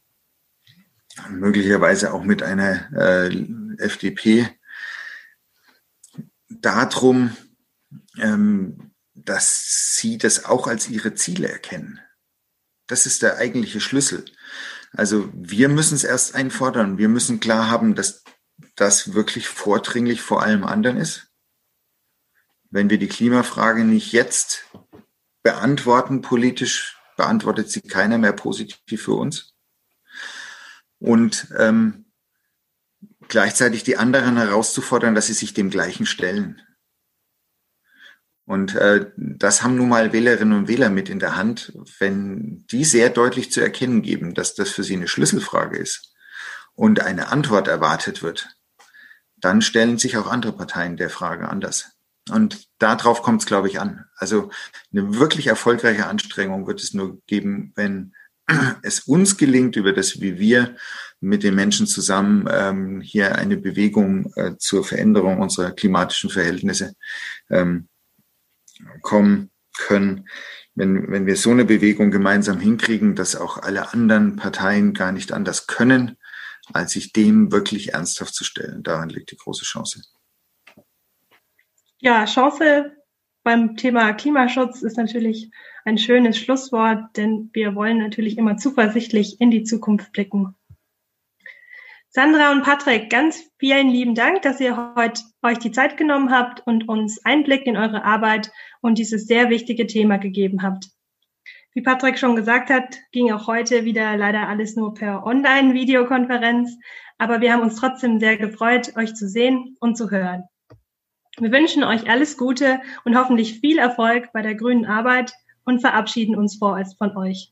[1.29, 3.45] möglicherweise auch mit einer äh,
[3.77, 4.47] FDP,
[6.49, 7.35] darum,
[8.17, 11.99] ähm, dass sie das auch als ihre Ziele erkennen.
[12.87, 14.25] Das ist der eigentliche Schlüssel.
[14.93, 16.97] Also wir müssen es erst einfordern.
[16.97, 18.23] Wir müssen klar haben, dass
[18.75, 21.28] das wirklich vordringlich vor allem anderen ist.
[22.69, 24.65] Wenn wir die Klimafrage nicht jetzt
[25.41, 29.53] beantworten politisch, beantwortet sie keiner mehr positiv für uns.
[30.99, 32.05] Und ähm,
[33.27, 36.61] gleichzeitig die anderen herauszufordern, dass sie sich dem Gleichen stellen.
[38.45, 42.83] Und äh, das haben nun mal Wählerinnen und Wähler mit in der Hand, wenn die
[42.83, 46.15] sehr deutlich zu erkennen geben, dass das für sie eine Schlüsselfrage ist
[46.73, 48.49] und eine Antwort erwartet wird,
[49.37, 51.98] dann stellen sich auch andere Parteien der Frage anders.
[52.29, 54.05] Und darauf kommt es, glaube ich, an.
[54.15, 54.49] Also
[54.91, 58.13] eine wirklich erfolgreiche Anstrengung wird es nur geben, wenn
[58.83, 60.75] es uns gelingt, über das, wie wir
[61.21, 66.93] mit den Menschen zusammen ähm, hier eine Bewegung äh, zur Veränderung unserer klimatischen Verhältnisse
[67.49, 67.87] ähm,
[69.01, 70.27] kommen können,
[70.75, 75.33] wenn, wenn wir so eine Bewegung gemeinsam hinkriegen, dass auch alle anderen Parteien gar nicht
[75.33, 76.17] anders können,
[76.73, 78.83] als sich dem wirklich ernsthaft zu stellen.
[78.83, 80.03] Daran liegt die große Chance.
[82.01, 82.95] Ja, Chance
[83.43, 85.51] beim Thema Klimaschutz ist natürlich
[85.83, 90.55] ein schönes Schlusswort, denn wir wollen natürlich immer zuversichtlich in die Zukunft blicken.
[92.07, 96.65] Sandra und Patrick, ganz vielen lieben Dank, dass ihr heute euch die Zeit genommen habt
[96.65, 98.49] und uns Einblick in eure Arbeit
[98.79, 100.89] und dieses sehr wichtige Thema gegeben habt.
[101.73, 106.77] Wie Patrick schon gesagt hat, ging auch heute wieder leider alles nur per Online-Videokonferenz,
[107.17, 110.45] aber wir haben uns trotzdem sehr gefreut, euch zu sehen und zu hören.
[111.39, 115.31] Wir wünschen euch alles Gute und hoffentlich viel Erfolg bei der grünen Arbeit
[115.63, 117.51] und verabschieden uns vorerst von euch.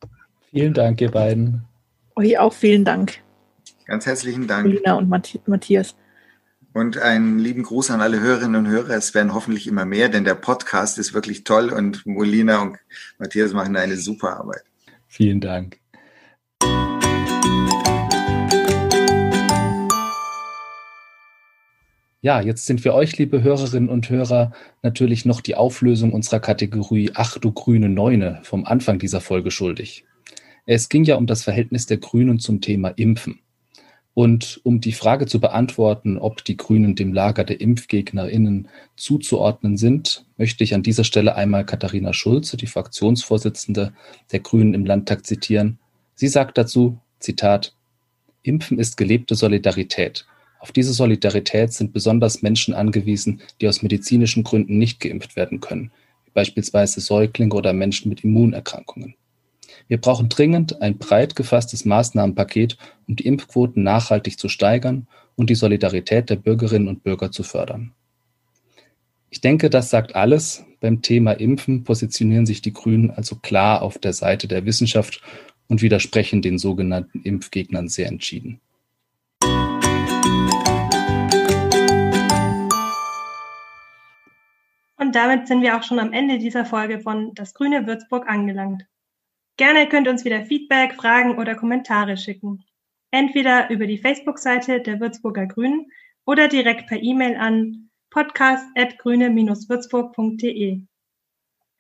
[0.52, 1.64] Vielen Dank, ihr beiden.
[2.16, 3.20] Euch auch vielen Dank.
[3.86, 4.68] Ganz herzlichen Dank.
[4.68, 5.96] Lina und Matthias.
[6.74, 8.96] Und einen lieben Gruß an alle Hörerinnen und Hörer.
[8.96, 12.78] Es werden hoffentlich immer mehr, denn der Podcast ist wirklich toll und Molina und
[13.18, 14.64] Matthias machen eine super Arbeit.
[15.08, 15.80] Vielen Dank.
[22.22, 27.12] Ja, jetzt sind wir euch, liebe Hörerinnen und Hörer, natürlich noch die Auflösung unserer Kategorie
[27.14, 30.04] Ach du grüne Neune vom Anfang dieser Folge schuldig.
[30.66, 33.40] Es ging ja um das Verhältnis der Grünen zum Thema Impfen.
[34.16, 40.26] Und um die Frage zu beantworten, ob die Grünen dem Lager der ImpfgegnerInnen zuzuordnen sind,
[40.38, 43.94] möchte ich an dieser Stelle einmal Katharina Schulze, die Fraktionsvorsitzende
[44.32, 45.78] der Grünen im Landtag, zitieren.
[46.16, 47.76] Sie sagt dazu, Zitat,
[48.42, 50.26] Impfen ist gelebte Solidarität.
[50.68, 55.92] Auf diese Solidarität sind besonders Menschen angewiesen, die aus medizinischen Gründen nicht geimpft werden können,
[56.26, 59.16] wie beispielsweise Säuglinge oder Menschen mit Immunerkrankungen.
[59.88, 62.78] Wir brauchen dringend ein breit gefasstes Maßnahmenpaket,
[63.08, 65.08] um die Impfquoten nachhaltig zu steigern
[65.38, 67.94] und die Solidarität der Bürgerinnen und Bürger zu fördern.
[69.30, 70.66] Ich denke, das sagt alles.
[70.82, 75.22] Beim Thema Impfen positionieren sich die Grünen also klar auf der Seite der Wissenschaft
[75.70, 78.60] und widersprechen den sogenannten Impfgegnern sehr entschieden.
[84.98, 88.88] Und damit sind wir auch schon am Ende dieser Folge von Das Grüne Würzburg angelangt.
[89.56, 92.66] Gerne könnt ihr uns wieder Feedback, Fragen oder Kommentare schicken.
[93.12, 95.92] Entweder über die Facebook-Seite der Würzburger Grünen
[96.26, 100.82] oder direkt per E-Mail an podcast.grüne-würzburg.de.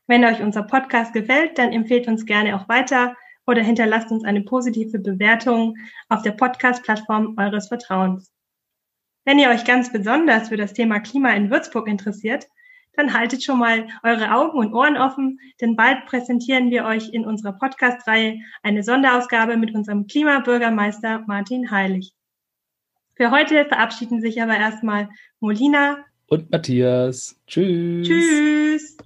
[0.07, 4.41] Wenn euch unser Podcast gefällt, dann empfehlt uns gerne auch weiter oder hinterlasst uns eine
[4.41, 5.75] positive Bewertung
[6.09, 8.31] auf der Podcast-Plattform eures Vertrauens.
[9.25, 12.47] Wenn ihr euch ganz besonders für das Thema Klima in Würzburg interessiert,
[12.97, 17.25] dann haltet schon mal eure Augen und Ohren offen, denn bald präsentieren wir euch in
[17.25, 22.13] unserer Podcast-Reihe eine Sonderausgabe mit unserem Klimabürgermeister Martin Heilig.
[23.15, 25.09] Für heute verabschieden sich aber erstmal
[25.39, 25.97] Molina
[26.27, 27.39] und Matthias.
[27.47, 28.07] Tschüss.
[28.07, 28.97] Tschüss.